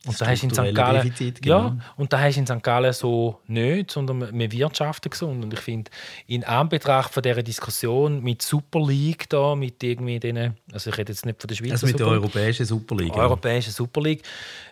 [0.06, 0.76] Und da hast in St.
[0.76, 1.58] Gallen, Defizit, genau.
[1.60, 2.62] ja, und da hast in St.
[2.62, 5.46] Gallen so nicht, sondern wir wirtschaften gesund.
[5.46, 5.92] Und ich finde,
[6.28, 11.14] in Anbetracht von dieser Diskussion mit Super League da, mit irgendwie denen, also ich rede
[11.14, 11.72] jetzt nicht von der Schweiz.
[11.72, 13.16] Also mit Super der europäischen Super League.
[13.16, 14.24] Europäische Super League.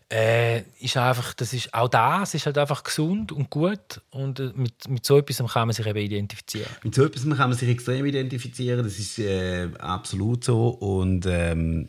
[0.10, 4.52] Äh, ist einfach, das ist, auch das ist halt einfach gesund und gut und äh,
[4.54, 6.68] mit, mit so etwas kann man sich eben identifizieren.
[6.84, 11.88] Mit so etwas kann man sich extrem identifizieren, das ist äh, absolut so und ähm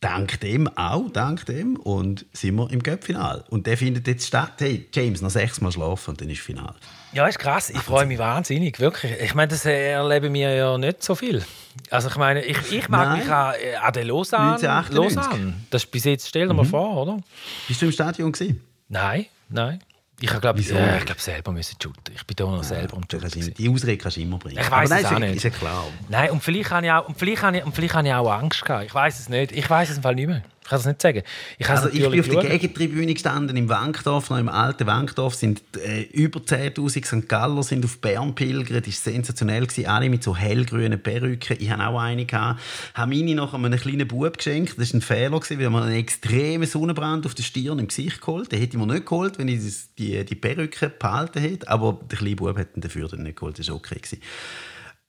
[0.00, 1.76] dank dem auch, dank dem.
[1.76, 3.44] Und sind wir im Cup-Final.
[3.50, 4.54] Und der findet jetzt statt.
[4.58, 6.74] Hey, James, noch sechsmal schlafen und dann ist Final.
[7.12, 7.70] Ja, ist krass.
[7.70, 9.12] Ich freue mich wahnsinnig, wirklich.
[9.20, 11.44] Ich meine, das erleben wir ja nicht so viel.
[11.90, 13.18] Also ich meine, ich, ich mag Nein.
[13.18, 14.84] mich an, äh, an den Lausanne.
[14.90, 15.54] Lausanne.
[15.70, 16.58] Das ist bis jetzt, stell dir mhm.
[16.58, 17.20] mal vor, oder?
[17.66, 18.60] Bist du im Stadion gewesen?
[18.88, 19.80] Nein, nein.
[20.22, 22.14] Ich glaube, äh, ich glaube selber müssen shooten.
[22.14, 23.54] Ich bin da noch ja, selber am shooten.
[23.54, 24.58] Die Ausrede kannst du immer bringen.
[24.60, 25.36] Ich weiß es auch nicht.
[25.36, 25.84] Ist ja klar.
[26.08, 28.30] Nein, und vielleicht habe ich auch, und vielleicht habe ich, und vielleicht habe ich auch
[28.30, 28.84] Angst gehabt.
[28.84, 29.52] Ich weiß es nicht.
[29.52, 31.22] Ich weiß es im Fall nicht mehr kann das nicht sagen.
[31.58, 35.62] Ich, also ich bin auf der Gegentribüne gestanden im Wankdorf, noch im alten Wankdorf sind
[35.76, 37.28] äh, über 10'000 St.
[37.28, 38.86] Galler sind auf Bern pilgert.
[38.86, 39.86] Das war sensationell, gewesen.
[39.86, 41.56] alle mit so hellgrünen Perücken.
[41.58, 42.20] Ich hatte auch eine.
[42.24, 42.60] Gehabt.
[42.94, 44.78] Habe meine noch einem kleinen Bub geschenkt.
[44.78, 48.20] Das war ein Fehler, gewesen, weil man einen extremen Sonnenbrand auf der Stirn im Gesicht
[48.20, 48.52] geholt.
[48.52, 49.60] Den hätte ich mir nicht geholt, wenn ich
[49.98, 51.68] die, die Perücke behalten hätte.
[51.68, 53.58] Aber der kleine Bub hat ihn dafür nicht geholt.
[53.58, 53.96] Das war okay.
[53.96, 54.20] Gewesen.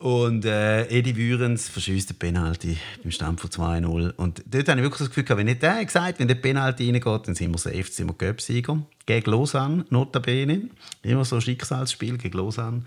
[0.01, 4.15] Und äh, Edi Wührens verschießt den Penalty beim Stand von 2-0.
[4.15, 7.27] Und dort habe ich wirklich das Gefühl, wenn nicht der gesagt wenn der Penalty reingeht,
[7.27, 8.81] dann sind wir safe, sind wir Göpsieger.
[9.05, 10.69] Gegen Lausanne, notabene.
[11.03, 12.83] Immer so ein Schicksalsspiel gegen Lausanne.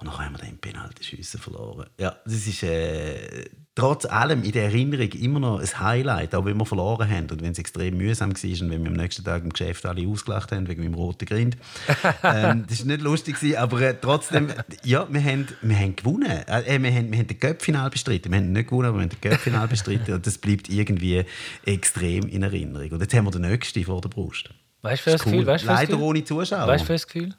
[0.00, 1.86] Und dann haben wir den Penalty-Schüsse verloren.
[1.98, 3.48] Ja, das ist äh,
[3.80, 7.40] trotz allem in der Erinnerung immer noch ein Highlight, auch wenn wir verloren haben und
[7.40, 10.52] wenn es extrem mühsam war und wenn wir am nächsten Tag im Geschäft alle ausgelacht
[10.52, 11.56] haben wegen meinem roten Grind.
[12.22, 14.48] ähm, das war nicht lustig, aber äh, trotzdem,
[14.84, 16.30] ja, wir haben, wir haben gewonnen.
[16.30, 18.30] Äh, wir, haben, wir haben den Göppfinal bestritten.
[18.30, 21.24] Wir haben nicht gewonnen, aber wir haben den Göppfinal bestritten und das bleibt irgendwie
[21.64, 22.90] extrem in Erinnerung.
[22.90, 24.50] Und jetzt haben wir den nächsten vor der Brust.
[24.82, 25.16] Weißt du, cool.
[25.16, 25.46] Gefühl?
[25.46, 26.02] Weißt, Leider Gefühl?
[26.02, 26.66] ohne Zuschauer.
[26.66, 27.34] Weißt du, das Gefühl?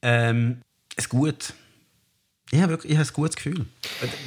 [0.00, 0.60] Ähm,
[0.94, 1.54] es gut.
[2.54, 3.66] Ich habe, wirklich, ich habe ein gutes Gefühl.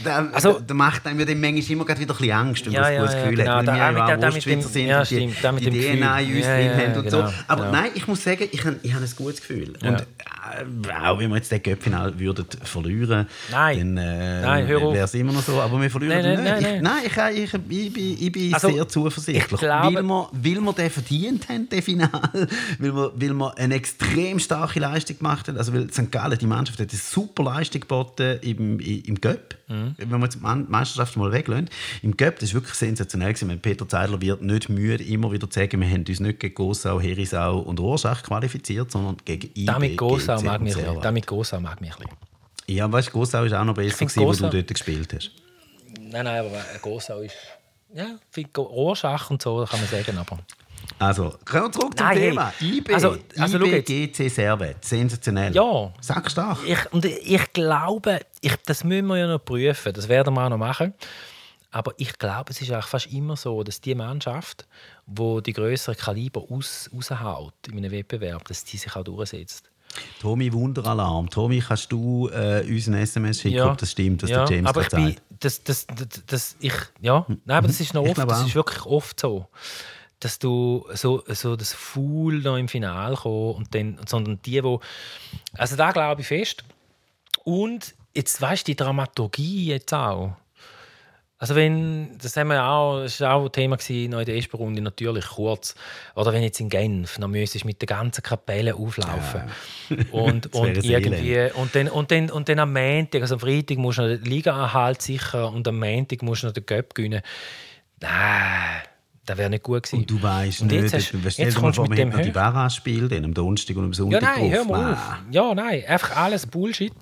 [0.03, 2.73] Da, Also- da macht einem ja dann manchmal immer gerade wieder ein bisschen Angst, wenn
[2.73, 3.51] man ja, das ja, Gefühl genau.
[3.51, 5.73] hat, weil Da- der- da mit dem- sind ja, und die, stimmt, da die dem
[5.73, 7.33] DNA in uns Ja, drin ja, haben und genau, so.
[7.47, 7.71] Aber genau.
[7.77, 9.73] nein, ich muss sagen, ich habe ich habe ein gutes Gefühl.
[9.81, 9.89] Ja.
[9.89, 13.95] Und äh, auch wenn wir jetzt den Göppfinal würden verlieren, Nein.
[13.95, 14.93] dann äh, Nein, hör auf.
[14.93, 15.59] wäre es immer noch so.
[15.61, 16.81] Aber wir verlieren Nein, nein, nicht.
[16.81, 19.51] nein, ich, nein, ich, ich, ich, bin, ich bin Also, sehr zuversichtlich.
[19.53, 22.09] ich glaube- weil, wir, weil wir den verdient haben, den Final.
[22.79, 25.57] weil, wir, weil wir eine extrem starke Leistung gemacht haben.
[25.57, 26.11] Also, weil St.
[26.11, 29.55] Gallen, die Mannschaft, hat eine super Leistung geboten im, im Göpp.
[29.67, 29.95] Mhm.
[29.97, 31.69] Wenn wir die Meisterschaft mal weglassen.
[32.01, 33.33] Im Göpp, das war wirklich sensationell.
[33.33, 33.59] Gewesen.
[33.59, 36.99] Peter Zeidler wird nicht müde, immer wieder zu sagen, wir haben uns nicht gegen Gossau,
[36.99, 41.01] Herisau und Rorschach qualifiziert, sondern gegen IB, Damit Gossau mag mich ein.
[41.01, 42.07] Damit Gossau mag mich ein.
[42.67, 45.31] Ja, weißt du, Gossau ist auch noch besser, gewesen, wo Gossau- du dort gespielt hast.
[45.99, 47.35] Nein, nein, aber äh, Gossau ist...
[47.93, 48.17] Ja,
[48.57, 50.39] Rorschach und so, kann man sagen, aber...
[50.99, 52.29] Also, kommen wir zurück zum Nein, hey.
[52.29, 52.53] Thema.
[52.61, 54.17] IB, Also- also schau IB jetzt.
[54.17, 55.53] GC Servet, sensationell.
[55.53, 55.93] Ja.
[56.01, 56.57] Sag stark.
[56.65, 60.49] Ich, und ich glaube, ich, das müssen wir ja noch prüfen, das werden wir auch
[60.49, 60.93] noch machen.
[61.69, 64.65] Aber ich glaube, es ist eigentlich fast immer so, dass die Mannschaft,
[65.05, 69.69] wo die größeren Kaliber aus, raushaut in einem Wettbewerb, dass die sich auch durchsetzt.
[70.21, 71.29] Tommy Wunderalarm.
[71.29, 74.69] Tommy, kannst du äh, uns ein SMS schicken, ob das stimmt, was ja, der James
[74.69, 78.17] aber ich bin, das, das, das, das, ich, ja, nein, aber das ist noch oft,
[78.17, 78.47] das auch.
[78.47, 79.47] ist wirklich oft so,
[80.19, 84.81] dass du so, so das Foul noch im Finale kommen und dann, sondern die, wo,
[85.53, 86.63] also da glaube ich fest.
[87.43, 90.35] Und jetzt weißt du die Dramaturgie jetzt auch.
[91.39, 94.35] Also wenn, das haben wir auch, das war auch ein Thema gewesen, noch in der
[94.35, 95.75] ersten Runde, natürlich kurz.
[96.15, 99.43] Oder wenn jetzt in Genf, dann müsstest du mit der ganzen Kapelle auflaufen.
[100.11, 103.39] Und, wäre und ein irgendwie, und dann, und, dann, und dann am Montag, also am
[103.39, 106.95] Freitag musst du noch den Liga-Erhalt sichern und am Montag musst du noch den Cup
[106.95, 107.21] gewinnen.
[107.99, 108.81] Nein,
[109.27, 109.99] das wäre nicht gut gewesen.
[109.99, 112.17] Und du weißt Und nicht, jetzt hast- ob- jetzt mal kommst du mit dem die
[112.17, 112.31] her.
[112.31, 114.67] Barrage-Spiele dann am Donnerstag und am Ja, Sonntag nein, hör drauf.
[114.67, 114.93] mal Nein.
[114.93, 115.15] auf.
[115.31, 116.93] Ja, nein, einfach alles Bullshit.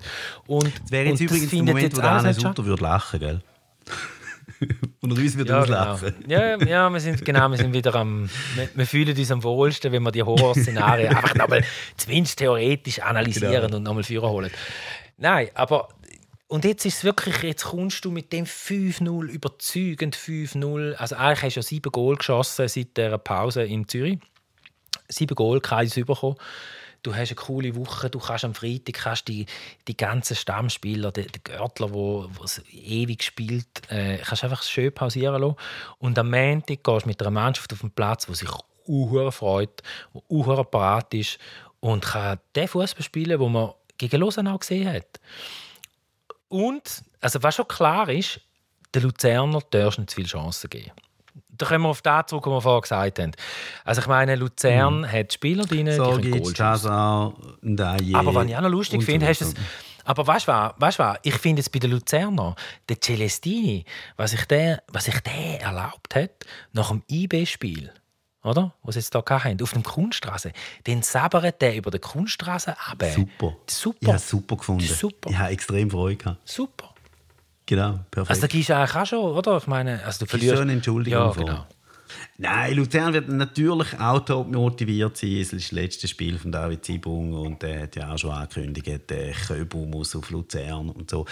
[0.46, 2.40] Und, Das wäre jetzt und übrigens der Moment, jetzt wo der Anne nicht.
[2.40, 3.40] Sutter würde lachen, gell?
[5.00, 6.14] und uns würde Ja, auslachen.
[6.26, 6.40] genau.
[6.40, 8.28] ja, ja, wir sind, genau, wir sind wieder am.
[8.54, 11.62] Wir, wir fühlen uns am wohlsten, wenn wir die Horrorszenarien einfach nochmal
[11.96, 13.76] zumindest theoretisch analysieren Genau.
[13.76, 14.50] und nochmal führen holen.
[15.18, 15.88] Nein, aber.
[16.48, 20.94] Und jetzt ist es wirklich, jetzt kommst du mit dem 5-0, überzeugend 5-0.
[20.94, 24.20] Also eigentlich hast du ja sieben Goal geschossen seit der Pause in Zürich.
[25.08, 26.36] Sieben Goal, keins bekommen.
[27.02, 29.46] Du hast eine coole Woche, du kannst am Freitag kannst die,
[29.86, 35.56] die ganzen Stammspieler, den, den Görtler, es ewig spielt, äh, kannst einfach schön pausieren lassen.
[35.98, 38.50] Und am Montag gehst du mit einer Mannschaft auf den Platz, die sich
[38.86, 39.82] unhöher freut,
[40.14, 41.38] die unhöher parat ist
[41.80, 45.20] und kann den Fußball spielen, den man gegen Lausanne auch gesehen hat.
[46.48, 48.40] Und, also was schon klar ist,
[48.94, 50.92] den Luzerner darfst nicht zu viele Chancen geben.
[51.48, 53.32] Da kommen wir auf das zurück, was wir vorher gesagt haben.
[53.84, 56.54] Also ich meine, Luzern hat Spieler drin, die So können geht's, Goal.
[58.14, 59.54] Aber was ich auch noch lustig finde, hast du es.
[60.04, 60.74] Aber weißt du was?
[60.76, 61.18] Weißt was?
[61.22, 62.54] Ich finde es bei den Luzerner,
[62.88, 63.84] der Celestini,
[64.16, 66.30] was sich der, was sich der erlaubt hat,
[66.72, 67.92] nach dem IB-Spiel,
[68.46, 68.74] oder?
[68.82, 70.52] Was jetzt hier hatten, auf der Kunststraße,
[70.86, 73.04] den sabbert der über die Kunststraße ab.
[73.14, 73.56] Super.
[73.66, 74.14] Super.
[74.14, 74.86] Es super gefunden.
[74.86, 75.30] Super.
[75.30, 76.48] Ich habe extrem Freude gehabt.
[76.48, 76.94] Super.
[77.66, 78.30] Genau, perfekt.
[78.30, 79.56] Also da gibst du eigentlich auch schon, oder?
[79.56, 80.56] Ich meine, also du verlierst...
[80.56, 81.44] schon Entschuldigung Ja, vor.
[81.44, 81.66] genau.
[82.38, 85.38] Nein, Luzern wird natürlich auch top motiviert sein.
[85.40, 89.10] Es ist das letzte Spiel von David Zibung und er hat ja auch schon angekündigt,
[89.10, 91.24] der Köbu muss auf Luzern und so.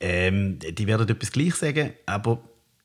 [0.00, 2.40] Ähm, die werden etwas gleich sagen, aber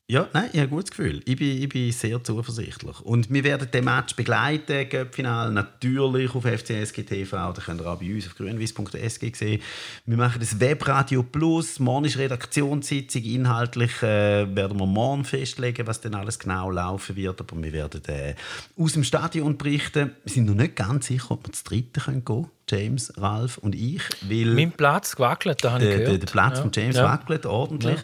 [0.06, 1.22] ja, nein, ich habe ein gutes Gefühl.
[1.24, 3.00] Ich bin, ich bin sehr zuversichtlich.
[3.00, 7.52] Und wir werden den Match begleiten, Göppfinal natürlich auf FCSG TV.
[7.52, 9.62] Da könnt ihr auch bei uns auf grünwiss.sg sehen.
[10.04, 11.78] Wir machen das Webradio Plus.
[11.78, 13.22] Morgen ist Redaktionssitzung.
[13.22, 17.40] Inhaltlich äh, werden wir morgen festlegen, was dann alles genau laufen wird.
[17.40, 18.34] Aber wir werden äh,
[18.76, 20.10] aus dem Stadion berichten.
[20.22, 22.53] Wir sind noch nicht ganz sicher, ob wir das dritte können gehen können.
[22.68, 24.00] James, Ralf und ich.
[24.28, 26.12] Weil Mein Platz gewackelt, da habe ich der, gehört.
[26.12, 26.62] der, der Platz Ja.
[26.62, 27.04] von James Ja.
[27.04, 27.98] wackelt ordentlich.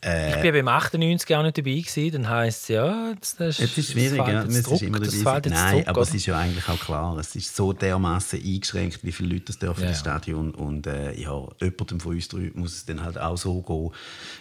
[0.00, 3.58] Äh, Ich bin beim 98 auch nicht dabei gewesen, dann heisst es, ja, jetzt, das,
[3.58, 4.42] Es ist schwierig, das ja.
[4.44, 6.08] jetzt Es zurück, ist immer das dabei jetzt Nein, zurück, aber oder?
[6.08, 9.58] es ist ja eigentlich auch klar, es ist so dermaßen eingeschränkt, wie viele Leute das
[9.58, 10.00] dürfen Ja, ins ja.
[10.02, 10.52] Stadion.
[10.54, 13.90] Und äh, ja, jemandem von uns drei muss es dann halt auch so gehen,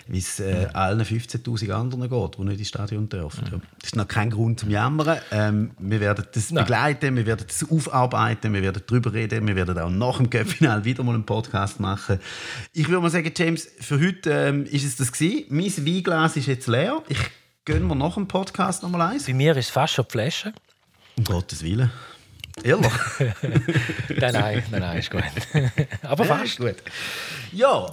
[0.08, 3.44] wie es äh, allen 15'000 anderen geht, die nicht ins Stadion dürfen.
[3.52, 3.60] Ja.
[3.80, 5.18] Das ist noch kein Grund zum Jammern.
[5.32, 6.64] Ähm, wir werden das Nein.
[6.66, 10.86] begleiten, wir werden das aufarbeiten, wir werden darüber reden, wir werden auch nach dem Cup-Final
[10.86, 12.20] wieder mal einen Podcast machen.
[12.74, 15.46] Ich würde mal sagen, James, für heute ähm, ist es das gewesen.
[15.50, 17.04] Mein Weinglas ist jetzt leer.
[17.10, 17.20] Ich
[17.66, 19.26] gönne mir nach dem Podcast noch mal eins.
[19.26, 20.54] Bei mir ist es fast schon die Flasche.
[21.18, 21.92] Um Gottes Willen.
[22.64, 22.92] Ehrlich?
[23.20, 23.34] nein,
[24.34, 25.24] nein, nein, nein, ist gut.
[26.04, 26.58] Aber fast.
[26.58, 26.76] gut.
[27.52, 27.88] Ja,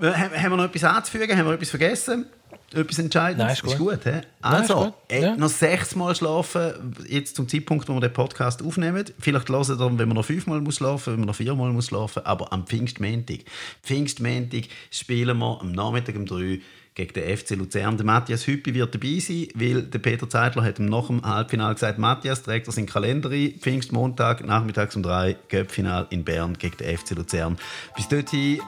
[0.00, 1.36] äh, haben haben wir noch etwas anzufügen?
[1.36, 2.26] Haben wir etwas vergessen?
[2.74, 3.44] Etwas Entscheidendes.
[3.46, 3.72] Nein, ist gut.
[3.72, 4.10] Ist gut he?
[4.10, 4.94] Nein, Also, ist gut.
[5.08, 5.36] äh, Ja.
[5.36, 9.04] noch sechsmal schlafen, jetzt zum Zeitpunkt, wo wir den Podcast aufnehmen.
[9.18, 12.24] Vielleicht hören wir, wenn man noch fünfmal muss schlafen, wenn man noch viermal muss schlafen,
[12.26, 13.40] aber am Pfingstmontag.
[13.82, 16.60] Pfingstmontag spielen wir am Nachmittag um 3
[16.98, 17.96] gegen den FC Luzern.
[17.96, 21.74] Der Matthias Hüppi wird dabei sein, weil der Peter Zeitler hat ihm nach dem Halbfinale
[21.74, 26.76] gesagt, Matthias, trägt er seinen Kalender ein, Pfingstmontag, nachmittags um 3, Göppfinal in Bern gegen
[26.76, 27.56] den FC Luzern.
[27.94, 28.60] Bis dorthin,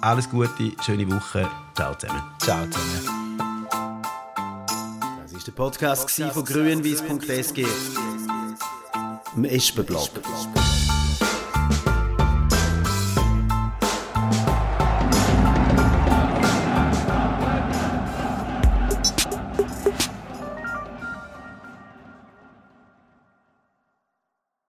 [0.00, 2.22] alles Gute, schöne Woche, ciao zusammen.
[2.40, 3.66] Ciao zusammen.
[5.22, 7.64] Das war der Podcast von grünwies.sg.
[9.36, 10.10] Im Espenblock.